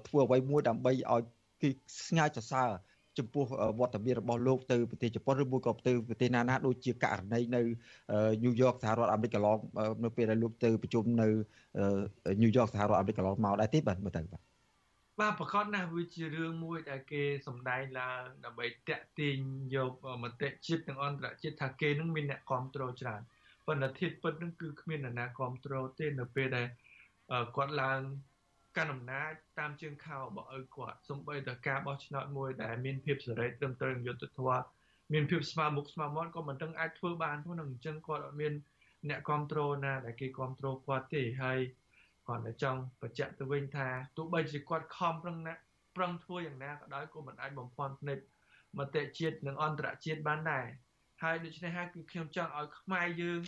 [0.08, 1.22] ធ្វើអ្វីមួយដើម្បីឲ្យ
[1.62, 1.70] គេ
[2.08, 2.70] ស្ងាយសរសើរ
[3.18, 3.46] ចំពោះ
[3.80, 7.62] វត្តមានរបស់លោកទៅប្រទេសជប៉ុនឬមួយក៏ទៅប្រទេសណាណាដូចជាករណីនៅ
[8.44, 9.60] ញូវយ៉កសហរដ្ឋអាមេរិកកន្លង
[10.04, 11.28] នៅពេលដែលលោកទៅប្រជុំនៅ
[12.42, 14.51] ញូវយ៉កសហរដ្ឋអាមេរិកកន្លងមកដែរទេបាទមើលទៅបាទ
[15.21, 19.37] បាទប្រកាសណាស់វាជារឿងមួយដែលគេសម្ដែងឡើងដើម្បីតាក់ទាញ
[19.77, 19.93] យក
[20.23, 23.21] មតិជាតិនិងអន្តរជាតិថាគេនឹងមានអ្នកគ្រប់គ្រងច្រើន
[23.67, 26.67] ប៉ុន្តែធៀបពិតនឹងគឺគ្មានអ្នកណាគ្រប់គ្រងទេនៅពេលដែល
[27.57, 28.01] គាត់ឡើង
[28.77, 34.65] កាន់អំណាចតាមជើងខោរបស់ឪគាត់សំបីតការបោះឆ្នោតមួយដែលមានភាពសេរីត្រឹមត្រូវយុត្តិធម៌
[35.13, 38.53] មានភាពស្មើមុខស្មើមាត់ក៏មិនដឹងអាចធ្វើបានផងនឹងអញ្ចឹងគាត់អត់មាន
[39.09, 41.59] អ្នកគ្រប់គ្រងណាដែលគេគ្រប់គ្រងគាត់ទេហើយ
[42.29, 45.55] គាត់តែចង់បញ្ជាក់ទៅវិញថាទោះបីជាគាត់ខំប្រឹងណា
[45.97, 48.19] ប្រឹងធ្វើយ៉ាងណាក៏ដោយក៏មិនអាចបំផន់ភ្នែក
[48.79, 50.67] មតិជាតិនិងអន្តរជាតិបានដែរ
[51.23, 53.41] ហើយដូច្នេះហើយគឺខ្ញុំចង់ឲ្យខ្មែរយើង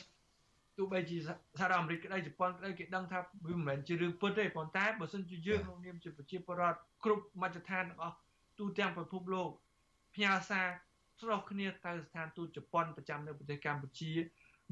[0.77, 1.29] ទោះបីជាស
[1.61, 3.19] ហរដ្ឋអាមេរិកក្តីជប៉ុនក្តីគេដឹងថា
[3.49, 8.17] វាមិនមែនជារឿងពិតទេប៉ុន្តែបើសិនជាយើងក្នុងនាមជាប្រជាពលរដ្ឋគ្រប់មជ្ឈដ្ឋានទាំងអស់
[8.59, 9.51] ទូទាំងពិភពលោក
[10.15, 10.67] ផ្ញើសារ
[11.21, 14.13] ស្រោះគ្នាទៅស្ថានទូតជប៉ុនប្រចាំនៅប្រទេសកម្ពុជា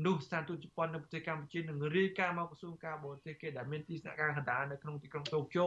[0.07, 5.64] នោះស្ថានទូតជប៉ុននៅប្រទេសកម្ពុជានឹងរាយការណ៍មកក្រសួងការបរទេសគេដែលមានទីស្នាក់ការកណ្ដាលនៅក្នុងទីក្រុងតូក្យូ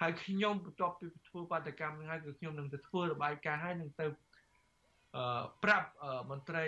[0.00, 4.06] ហើយខ្ញុំបន្ទាប់ពីធ្វើបាតកម្មនឹងហើយគឺខ្ញុំនឹងទៅធ្វើរបាយការណ៍ហើយនឹងទៅ
[5.16, 5.88] អឺប្រាប់
[6.30, 6.64] មន្ត្រី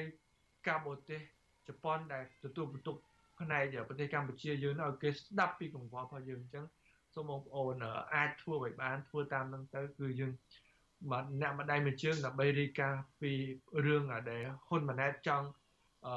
[0.68, 1.20] ការបរទេស
[1.68, 2.96] ជប៉ុនដែលទទួលបន្ទុក
[3.40, 6.64] ផ្នែកប្រទេសកម្ពុជាយើងឲ្យគេស្ដាប់ពីកង្វល់របស់យើងអញ្ចឹង
[7.14, 7.74] សូមបងប្អូន
[8.14, 10.32] អាចធ្វើឲ្យបានធ្វើតាមនឹងទៅគឺយើង
[11.10, 12.88] មកអ្នកម្ដាយមួយជើងដើម្បីរីកា
[13.20, 13.32] ពី
[13.86, 15.46] រឿងដែលហ៊ុនម៉ាណែតចង់
[16.06, 16.12] អឺ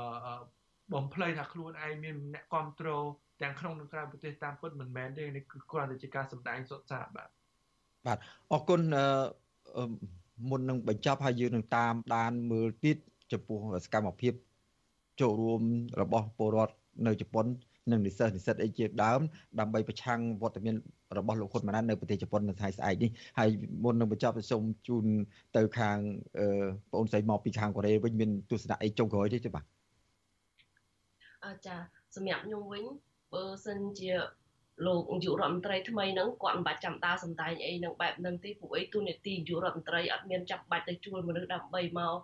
[0.93, 3.03] បំភ្លៃថាខ្លួនឯងមានអ្នកគ្រប់គ្រង
[3.41, 7.29] ទាំងក្នុងនិងក្រៅប្រទេសតាមពិតមិនមែនទេនេះគឺគ្រាន់តែជាការសម្ដែងសុទ្ធសាធបាទ
[8.05, 8.17] បាទ
[8.51, 8.81] អរគុណ
[10.49, 12.97] មុននឹងបញ្ចប់ហើយយើងនឹងតាមដានមើលទៀត
[13.31, 14.33] ចំពោះសកម្មភាព
[15.21, 15.61] ចូលរួម
[16.01, 16.75] របស់ពលរដ្ឋ
[17.07, 17.45] នៅជប៉ុន
[17.91, 19.19] និងនិស្សិតនិស្សិតអីជាដើម
[19.59, 20.75] ដើម្បីប្រឆាំងវត្តមាន
[21.17, 23.09] របស់លោកហ៊ុនម៉ាណែតនៅប្រទេសជប៉ុននៅថ្ងៃស្អែកនេះ
[23.39, 23.49] ហើយ
[23.83, 25.05] មុននឹងបញ្ចប់សូមជូន
[25.57, 25.97] ទៅខាង
[26.89, 29.74] បងអូនស្រីមកពីខាងកូរ៉េវិញមានទស្សនៈអីចុងក្រោយទេទេបាទអឺ
[31.67, 31.75] ចា
[32.15, 32.83] សម្រាប់ខ្ញុំវិញ
[33.33, 34.11] បើសិនជា
[34.87, 42.15] លោកនាយករដ្ឋមន្ត្រីថ្មីហ្នឹងគាត់មិនបាច់ចាំដើរសំដែងអីនឹងបែបហ្នឹងទេពួកអីទូនីតិនាយករដ្ឋមន្ត្រីអត់មានចាំបាច់ទៅជួលមនុស្សដើម្បីមក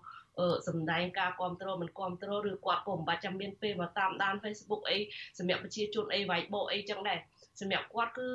[0.68, 4.98] សំដែងការគ្រប់គ្រងមិនគ្រប់គ្រងឬគាត់ក៏មិនបាច់ចាំមានពេលមកតាមដាន Facebook អី
[5.38, 7.20] សម្រាប់ប្រជាជនអីវាយបោអីចឹងដែរ
[7.60, 8.28] សម្រាប់គាត់គឺ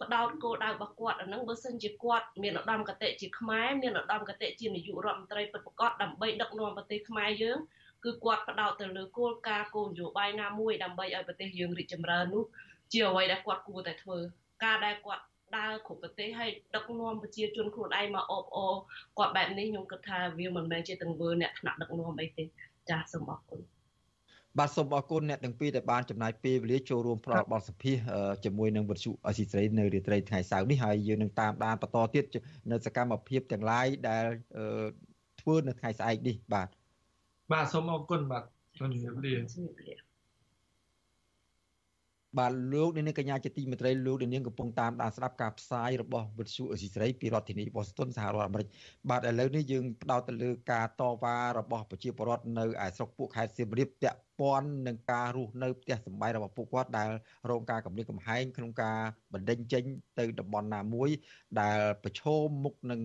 [0.00, 7.58] បដោតគោលដៅរបស់គាត់អាហ្នឹងបើសិនជាគាត់មានឧត្តមគតិជាខ្មែរមានឧត្តមគតិជានាយករដ្ឋមន្ត្រីពិតប្រាកដដើម្បីដឹកនាំប្រទេសខ្មែរយើង
[8.04, 12.44] គឺគាត់បដោតទៅលើគោលការណ៍គោលនយោបាយណាមួយដើម្បីឲ្យប្រទេសយើងរីកចម្រើននោះ
[12.92, 14.18] ជាអ្វីដែលគាត់គួរតែធ្វើ
[14.64, 15.24] ការដែលគាត់
[15.56, 18.74] ដើរគ្រប់ប្រទេសហើយដឹកនាំប្រជាជនខ្លួនឯងមកអបអរ
[19.18, 22.44] គាត់បែបនេះខ្ញុំគិតថាវាមិនមែនជាទង្វើអ្នកថ្នាក់ដឹកនាំអីទេ
[22.90, 23.60] ចាសសូមអរគុណ
[24.58, 27.96] បាទសូមអរគុណអ្នកទាំងពីរដែលបានចំណាយពេលវេលាចូលរួមផ្ដល់បទសម្ភាស
[28.44, 32.24] ជាមួយនឹងវិទ្យុអស៊ីសេរីនៅរាត្រីថ្ងៃសៅរ៍នេះហើយយើងនឹងតាមដានបន្តទៀត
[32.70, 34.24] នៅសកម្មភាពទាំងឡាយដែល
[35.40, 36.68] ធ្វើនៅថ្ងៃស្អែកនេះបាទ
[37.52, 38.44] បាទសូមអរគុណបាទ
[38.78, 39.94] ជំរាបលាជំរាបលា
[42.38, 48.68] បាទលោកនាងកញ្ញាជាទីមេត្រីលោកនាងកំពុងតាមដានស្ដាប់ការផ្សាយរបស់វិទ្យុអេស៊ីស្រីពីរដ្ឋធានីវ៉ាស៊ីនតោនសហរដ្ឋអាមេរិក
[49.10, 57.10] បាទឥឡូវនេះយើងផ្ដោតទៅលើការតវ៉ារបស់ប្រជាពលរដ្ឋនៅឯស្រុកពួកខេត្តសៀមរាបពាក់ព័ន្ធនឹងការរស់នៅផ្ទះសម្បែងរបស់ពួកគាត់ដែល
[57.50, 58.98] រងការគំរាមកំហែងក្នុងការ
[59.32, 59.84] បណ្ដេញចេញ
[60.18, 61.08] ទៅតំបន់ណាមួយ
[61.60, 63.00] ដែលប្រឈមមុខនឹង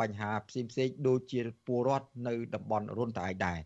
[0.00, 3.58] បញ្ហាផ្សេងផ្សេងដូចជាពលរដ្ឋនៅតំបន់រុនតាឯដែរ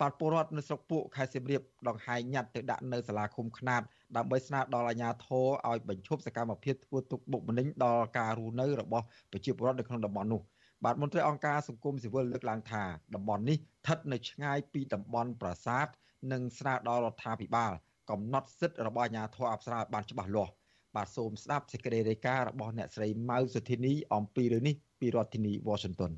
[0.00, 3.82] បាទពលរដ្ឋនៅស្រុកពួកខេត្តសៀមរាបដងហែងញ៉ាត់ទៅដាក់នៅសាលាឃុំខ្នាត
[4.16, 10.42] ដើម្បីស្នើដល់អាជ្ញាធរឲ្យបញ្ឈប់សកម្មភាពធ្វើទុកបុកម្នេញដល់ការរស់នៅរបស់ប្រជាពលរដ្ឋនៅក្នុងតំបន់នោះ
[10.84, 15.86] បាទមន្ត្រីអង្គការសង្គមស៊ីវិលលើកឡើងថាតំបន់នេះស្ថិតនៅឆ្ងាយពីតំបន់ប្រាសាទ
[16.32, 17.72] និងស្នើដល់រដ្ឋាភិបាល
[18.10, 20.52] កំណត់សិទ្ធិរបស់អាជ្ញាធរអប្សរាបានច្បាស់លាស់
[20.96, 26.12] បាទសូមស្ដាប់សេចក្តីរាយការណ៍របស់អ្នកស្រីម៉ៅសុធីនីអំពីរឿងនេះ ពីរដ្ឋធានី Washington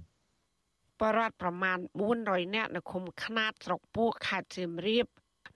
[1.01, 1.79] បរដ្ឋប្រមាណ
[2.17, 5.07] 400នាក់នៅឃុំខ្នាតស្រុកពោះខេត្តសៀមរាប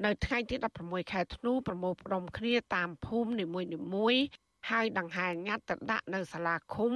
[0.05, 3.47] នៅថ្ងៃទី16ខែធ្នូប្រមូលផ្ដុំគ្នាតាមភូមិនី
[3.95, 4.23] មួយៗ
[4.71, 6.93] ហើយដង្ហែញាត់ទៅដាក់នៅសាលាឃុំ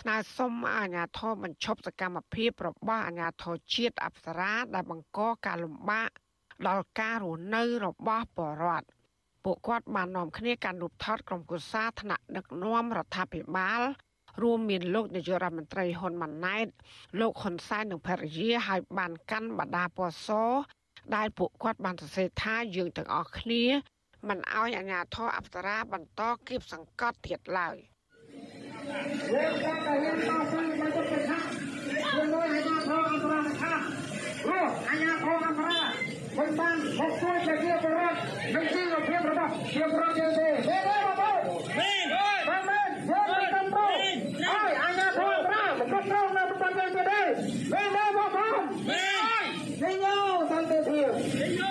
[0.00, 6.10] ស្នើសុំអាជ្ញាធរបញ្ឈប់សកម្មភាពរបស់អាជ្ញាធរជាតិអប្សរាដែលបង្កការលំបាក
[6.68, 8.86] ដល់ការរស់នៅរបស់ប្រជាពលរដ្ឋ
[9.44, 13.82] ពួកគាត់បាននាំគ្នាកាន់រូបថតក្រុមគូសាថ្នាក់ដឹកនាំរដ្ឋាភិបាល
[14.40, 16.66] រួមមានលោកនាយករដ្ឋមន្ត្រីហ៊ុនម៉ាណែត
[17.20, 20.28] លោកហ៊ុនសែននិងភរិយាហើយបានកាន់បដាពណ៌ស
[21.16, 23.64] ដែលពួកគាត់បានសរសេរថាយើងទាំងអស់គ្នា
[24.28, 27.76] មិនអោយអាជ្ញាធរអប្សរាបន្តគៀបសង្កត់ទៀតឡើយ
[29.32, 31.38] យើងគាត់តែហ៊ានតស៊ូមកទៅថា
[32.14, 33.72] ជាមួយអាជ្ញាធរអប្សរាថា
[34.42, 35.78] ព្រោះអាជ្ញាធរអប្សរា
[36.38, 38.18] មិនបានមកជួយប្រជាពលរដ្ឋ
[38.54, 41.40] និងជីវភាពរបស់ប្រជាពលរដ្ឋយើងទេទេទេបងប្អូន
[41.78, 42.04] មែន
[42.48, 43.92] មែនមែនយើងមិនតាមព្រោះ
[44.48, 49.44] ហើយអាជ្ញាធរអប្សរាមិនគ្រប់គ្រងនៅប្រព័ន្ធយើងទេមែនទេបងប្អូនមែន
[49.82, 50.16] នេះយោ
[50.50, 51.08] សន្តិភាព
[51.40, 51.70] នេះយោ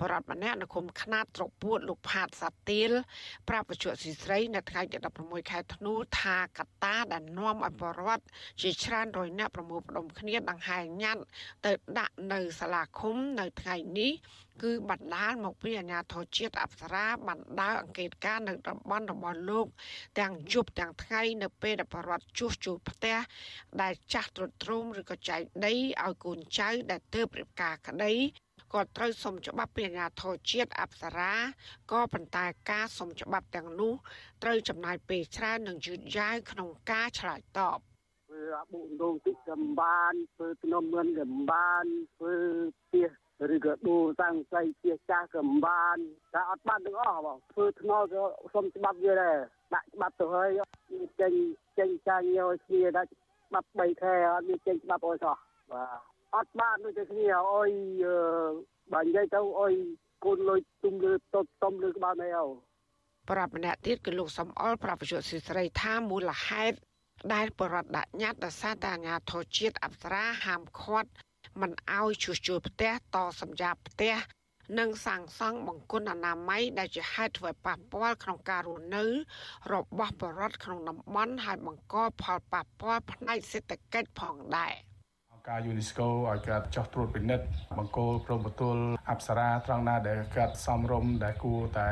[0.00, 2.90] បរដ្ឋម្នាក់នៅឃុំខ្នាតស្រុកពួតលោកផាតសាទៀល
[3.48, 8.24] ប្រាប់វិជ្ជាស៊ីស្រីនៅថ្ងៃទី16ខែធ្នូថាកត្តាដែលនាំឲ្យបរដ្ឋ
[8.62, 11.22] ជាច្រើនរយនាក់ប្រមូលផ្ដុំគ្នាដង្ហែញ៉ាត់
[11.66, 14.12] ទៅដាក់នៅសាលាឃុំនៅថ្ងៃនេះ
[14.62, 19.66] គឺបណ្ដាលមកពីអាជ្ញាធរជាតិអប្សរាបណ្ដាលអង្កេតការនៅតំបន់របស់លោក
[20.20, 23.16] ទាំងយប់ទាំងថ្ងៃនៅពេលដែលបរដ្ឋជួសជុលផ្ទះ
[23.80, 28.12] ដែលចាស់ទ្រុឌទ្រោមឬក៏ចែកដីឲ្យកូនចៅដែលទើបរៀបការក្តី
[28.72, 31.32] គាត់ត្រូវសុំច្បាប់ពីអាជ្ញាធរជាតិអប្សរា
[31.92, 33.92] ក៏ប៉ុន្តែការសុំច្បាប់ទាំងនោះ
[34.42, 37.78] ត្រូវចំណាយពេលច្រើននិងយឺតយ៉ាវក្នុងការឆ្លើយតប
[38.26, 41.84] ធ្វើអាបុដងទីកំបានធ្វើភ្នំមិនកំបាន
[42.16, 42.34] ធ្វើ
[42.78, 43.08] ផ្ទះ
[43.54, 45.96] ឬក៏ដូរសាំងស្អីផ្ទះចាស់កំបាន
[46.34, 48.22] តែអត់បានទាំងអស់បងធ្វើថ្នល់ក៏
[48.54, 49.36] សុំច្បាប់វាដែរ
[49.74, 50.48] ដាក់ច្បាប់ទៅហើយ
[51.20, 51.32] ចេញ
[51.78, 55.36] ចេញចាញ់យកគ្នាដាក់ច្បាប់3ខែអត់មានចេញច្បាប់អីសោះ
[55.72, 57.70] បាទ អត់បានដូចតែគ្នាអុយ
[58.92, 59.74] បើនិយាយទៅអុយ
[60.24, 62.48] កូនលុយទុំលើតុតុំលើក្បាលនេះអោ
[63.30, 66.76] ប្រាប់ម្នាក់ទៀតគឺលោកសំអល់ប្រាប់វិទ្យុសិស្រីថាមូលហេតុ
[67.34, 71.10] ដែលបរដ្ឋដាក់ញត្តិដោយសារតែអាញាធរជាតិអប្សរាហាមឃាត់
[71.60, 74.14] មិនអោយជួសជុលផ្ទះតសម្រាប់ផ្ទះ
[74.78, 79.04] និងសាងសង់បង្គន់អនាម័យដែលជាហេតុធ្វើប៉ះពាល់ក្នុងការរស់នៅ
[79.72, 84.74] របស់ប្រជាពលរដ្ឋក្នុងតំបន់ហើយបង្កផលប៉ះពាល់ផ្នែកសេដ្ឋកិច្ចផងដែរ
[85.50, 87.46] ការ UNESCO ឲ្យគាត់ចោះត្រួតពិនិត្យ
[87.78, 91.90] បង្គោលព្រំប្រទល់អប្សរាត្រង់ណាដែលគាត់សំរុំដែលគួរតែ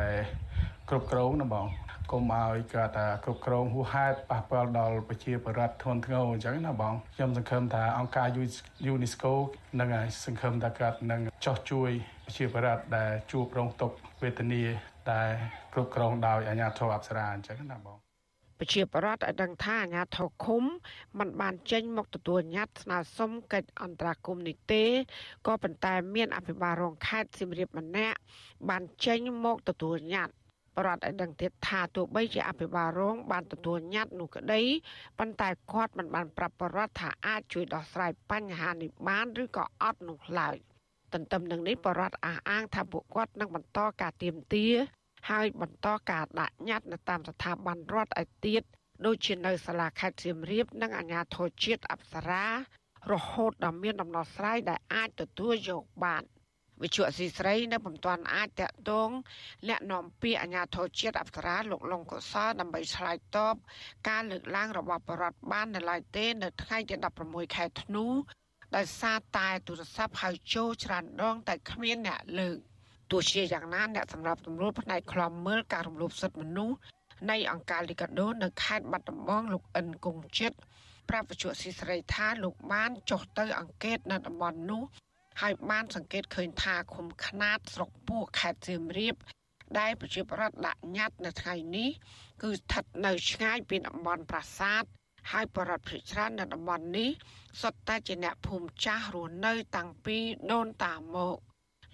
[0.89, 1.67] គ្រប់គ្រងណាបង
[2.13, 8.29] កុំឲ្យគាត់ថាគ្រប់គ្រងហួសហេតុប៉ះពាល់ដល់ប្រជាពលរដ្ឋធ្ងន់ធ្ងរអញ្ចឹងណាបងខ្ញុំសង្ឃឹមថាអង្គការ
[8.93, 9.33] UNESCO
[9.81, 9.89] នឹង
[10.25, 11.91] សង្ឃឹមថាគាត់នឹងចោះជួយ
[12.25, 14.63] ប្រជាពលរដ្ឋដែលជួបរងទុក្ខវេទនា
[15.13, 15.31] ដែល
[15.73, 18.08] គ្រប់គ្រងដោយអាជ្ញាធរអប្សរាអញ្ចឹងណាបង
[18.59, 20.63] ប្រជាប្រដ្ឋឲ្យដឹងថាអាញាធរឃុំ
[21.19, 24.85] មិនបានចេញមកទទួលញត្តិស្នើសុំកិច្ចអន្តរាគមន៍នេះទេ
[25.47, 28.19] ក៏ប៉ុន្តែមានអភិបាលរងខេត្តសៀមរាបម្នាក់
[28.69, 34.63] បានចេញមកទទួលញត្តិរដ្ឋឲ្យដឹងទៀតថាទោះបីជាអភិបាលរងបានទទួលញត្តិនោះក្តី
[35.19, 40.57] ប៉ុន្តែគាត់មិនបានប្រាប់បរដ្ឋថាអាចជួយដោះស្រាយបញ្ហានេះបានឬក៏អត់នោះឡើយ
[41.13, 44.67] ទន្ទឹមនឹងនេះបរដ្ឋអះអាងថាពួកគាត់នឹងបន្តការទៀមទា
[45.31, 48.63] ហើយបន្តការដាក់ញត្តិនៅតាមស្ថាប័នរដ្ឋឲ្យទៀត
[49.07, 52.45] ដូចជានៅសាលាខេត្តសៀមរាបនិងអាជ្ញាធរជាតិអប្សរា
[53.13, 56.23] រហូតដល់មានដំណោះស្រាយដែលអាចទទួលយកបាន
[56.83, 59.11] វិជ្ជាអសីស្រីនៅពុំទាន់អាចតាក់ទង
[59.69, 63.55] លក្ខនាំពាក្យអាជ្ញាធរជាតិអប្សរាលោកលងកុសលដើម្បីឆ្លើយតប
[64.09, 66.95] ការលើកឡើងរបស់បរដ្ឋបាននៅឡើយទេនៅថ្ងៃទី
[67.27, 68.07] 16ខែធ្នូ
[68.77, 72.59] ដោយសារតែទូរស័ព្ទហៅចូលច្រើនដងតែគ្មានអ្នកលើក
[73.11, 76.77] ទោះជាយ៉ាងណាអ្នកសម្រាប់តម្រួតផ្នែកខ្លំមើលការរំលោភសិទ្ធិមនុស្ស
[77.31, 80.53] នៃអង្គការលីកាដូនៅខេត្តបាត់ដំបងលោកអិនគង្ជិត
[81.09, 84.83] ប្រាប់វិទ្យុស៊ីស្រីថាលោកបានចុះទៅអង្កេតនៅតំបន់នោះ
[85.41, 89.15] ហើយបានសង្កេតឃើញថាឃុំខ្នាតស្រុកពោះខេត្តសៀមរាប
[89.79, 91.91] ដែលប្រជាប្រដ្ឋដាក់ញត្តិនៅថ្ងៃនេះ
[92.43, 94.85] គឺស្ថិតនៅឆ្ងាយពីតំបន់ប្រាសាទ
[95.33, 97.11] ហើយបរដ្ឋភិច្រើននៅតំបន់នេះ
[97.61, 100.17] សុទ្ធតែជាអ្នកភូមិចាស់រស់នៅតាំងពី
[100.53, 101.37] ដូនតាមក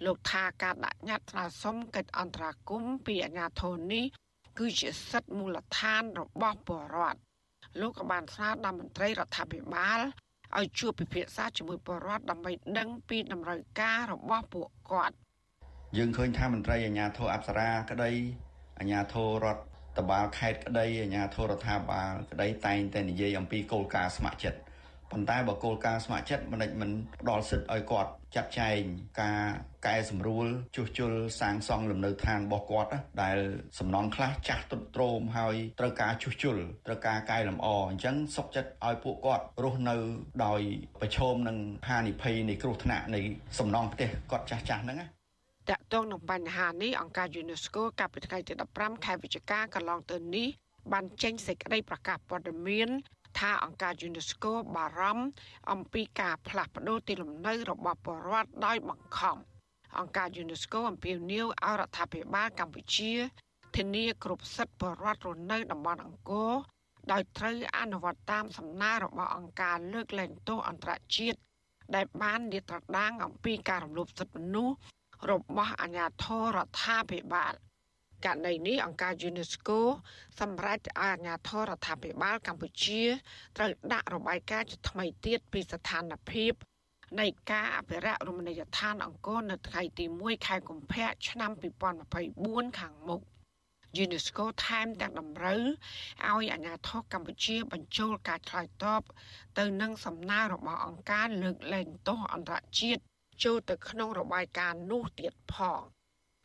[0.05, 4.05] លោកថាការដាក់ញត្តិស្នើសុំកិច្ចអន្តរាគមន៍ពីអាជ្ញាធរនេះ
[4.59, 7.21] គឺជាសិទ្ធិមូលដ្ឋានរបស់ប្រជារដ្ឋ
[7.81, 10.01] លោកក៏បានស្នើដល់មន្ត្រីរដ្ឋាភិបាល
[10.59, 15.17] ឲ្យជួបពិភាក្សាជាមួយពលរដ្ឋដើម្បីដឹងពីតម្រូវការរបស់ពួកគាត់
[15.97, 18.11] យើងឃើញថាមន្ត្រីអាជ្ញាធរអប្សរាក្តី
[18.79, 19.63] អាជ្ញាធររដ្ឋ
[19.99, 24.59] តបាលខេត្តក្តីអាជ្ញាធររដ្ឋាភិបាលក្តីតែងតែនិយាយអំពីគោលការណ៍ស្ម័គ្រចិត្ត
[25.15, 26.91] ប៉ុន្តែបើគោលការណ៍ស្ម័គ្រចិត្តមិនមិន
[27.21, 28.79] ផ្ដល់សិទ្ធឲ្យគាត់ចាត់ចែង
[29.23, 29.41] ការ
[29.87, 30.47] កែសម្រួល
[30.77, 32.91] ជួសជុលសាងសង់លំនៅឋានរបស់គាត់
[33.23, 33.39] ដែល
[33.79, 36.57] សំណង់ខ្លះចាស់ទ្រុឌទ្រោមហើយត្រូវការជួសជុល
[36.87, 39.97] ត្រូវការកែលម្អអញ្ចឹងសុខចិត្តឲ្យពួកគាត់រស់នៅ
[40.45, 40.61] ដោយ
[41.01, 41.59] ប្រឈមនឹង
[41.89, 43.21] ហានិភ័យនៃគ្រោះថ្នាក់នៃ
[43.59, 45.07] សំណង់ផ្ទះគាត់ចាស់ចាស់ហ្នឹងណា
[45.71, 50.49] តកតងនឹងបញ្ហានេះអង្គការ UNESCO កាលពីថ្ងៃទី15ខែវិច្ឆិកាកន្លងទៅនេះ
[50.93, 52.91] បានចេញសេចក្តីប្រកាសព័ត៌មាន
[53.41, 55.27] ថាអង្គការ UNESCO បារម្ភ
[55.71, 59.37] អំពីការផ្លាស់ប្ដូរទីលំនៅរបស់ប្រជាពលរដ្ឋដោយបង្ខំ
[59.99, 63.13] អង្គការ UNESCO អំពាវនាវឲ្យរដ្ឋាភិបាលកម្ពុជា
[63.77, 66.53] ធានាគ្រប់សិទ្ធិប្រជាពលរដ្ឋរស់នៅតំបន់អង្គរ
[67.13, 71.39] ដោយត្រូវអនុវត្តតាមសំណើរបស់អង្គការលើកលែងទោសអន្តរជាតិ
[71.95, 74.77] ដែលបានលាតត្រដាងអំពីការរំលោភសិទ្ធិមនុស្ស
[75.31, 77.53] របស់អាជ្ញាធររដ្ឋាភិបាល
[78.25, 79.79] ករណីនេះអង្គការ UNESCO
[80.41, 83.03] សម្រេចឲ្យអាជ្ញាធររដ្ឋាភិបាលកម្ពុជា
[83.57, 86.53] ត្រូវដាក់របាយការណ៍ជាថ្មីទៀតពីស្ថានភាព
[87.21, 91.51] នៃការអភិរក្សរមណីយដ្ឋានអង្គរនៅថ្ងៃទី1ខែកុម្ភៈឆ្នាំ
[92.15, 93.23] 2024ខាងមុខ
[94.05, 95.63] UNESCO ថែមទាំងតម្រូវ
[96.27, 99.03] ឲ្យអាជ្ញាធរកម្ពុជាបញ្ចូលការឆ្លើយតប
[99.59, 103.03] ទៅនឹងសំណើរបស់អង្គការលើកលែងទោសអន្តរជាតិ
[103.45, 105.81] ចូលទៅក្នុងរបាយការណ៍នោះទៀតផង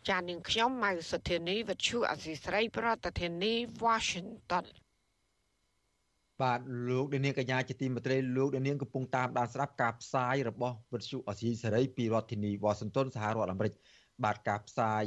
[0.08, 3.54] ចាននាងខ្ញុំម៉ៅសុធានីវិទ្យុអសីស្រីប្រធានាធិបតី
[3.86, 4.66] Washington
[6.42, 13.74] បាទលោកនាងកញ្ញាជាទីមេត្រីលោកនាងកំពុងតាមដានស្ដាប់ការផ្សាយរបស់វិទ្យុអសីសេរីពីរដ្ឋធានី Washington សហរដ្ឋអាមេរិក
[14.24, 15.04] បាទការផ្សាយ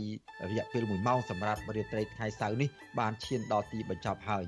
[0.50, 2.68] រយៈពេល1ម៉ោងសម្រាប់រាត្រីថ្ងៃសៅរ៍នេះ
[2.98, 4.44] បានឈានដល់ទីបញ្ចប់ហើយ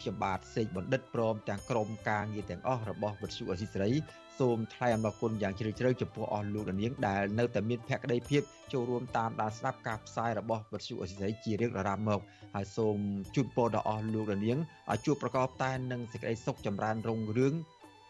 [0.00, 3.92] ខ្ញុំបាទសេកបណ្ឌិតព្រមទាំងក្រុមការងារទាំងអស់របស់វិទ្យុអសីសេរី
[4.38, 12.20] សូមថ្លែងអំណរគុណយ៉ាងជ្រាលជ្រៅចំពោះអស់លោកនាងដែលនៅតែមានភក្ដីភាពចូលរួមតាមដានស្ដាប់ការផ្សាយរបស់វិទ្យុអសីសេរីជារៀងរាល់មក
[12.54, 12.96] ហើយសូម
[13.34, 14.58] ជូនពរដល់អស់លោកនាង
[14.92, 17.54] ឲ្យជួបប្រកបតែនឹងសេចក្តីសុខចម្រើនរុងរឿង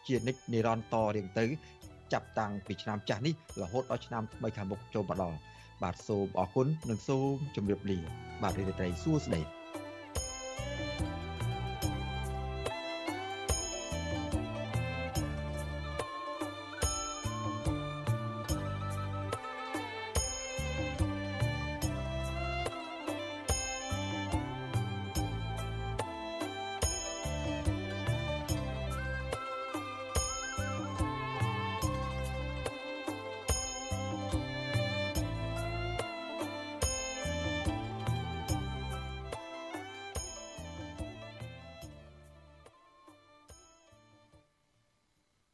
[0.07, 1.45] ជានិច្ចនិរន្តរ៍រៀងទៅ
[2.13, 5.37] ចាប់តាំងពីឆ្នាំចាស់នេះរហូតដល់ឆ្នាំថ្មីខាងមុខចូលមកដល់
[5.83, 7.99] បាទសូមអរគុណនិងសូមជម្រាបលា
[8.43, 9.54] បាទរីត្រីសួស្តី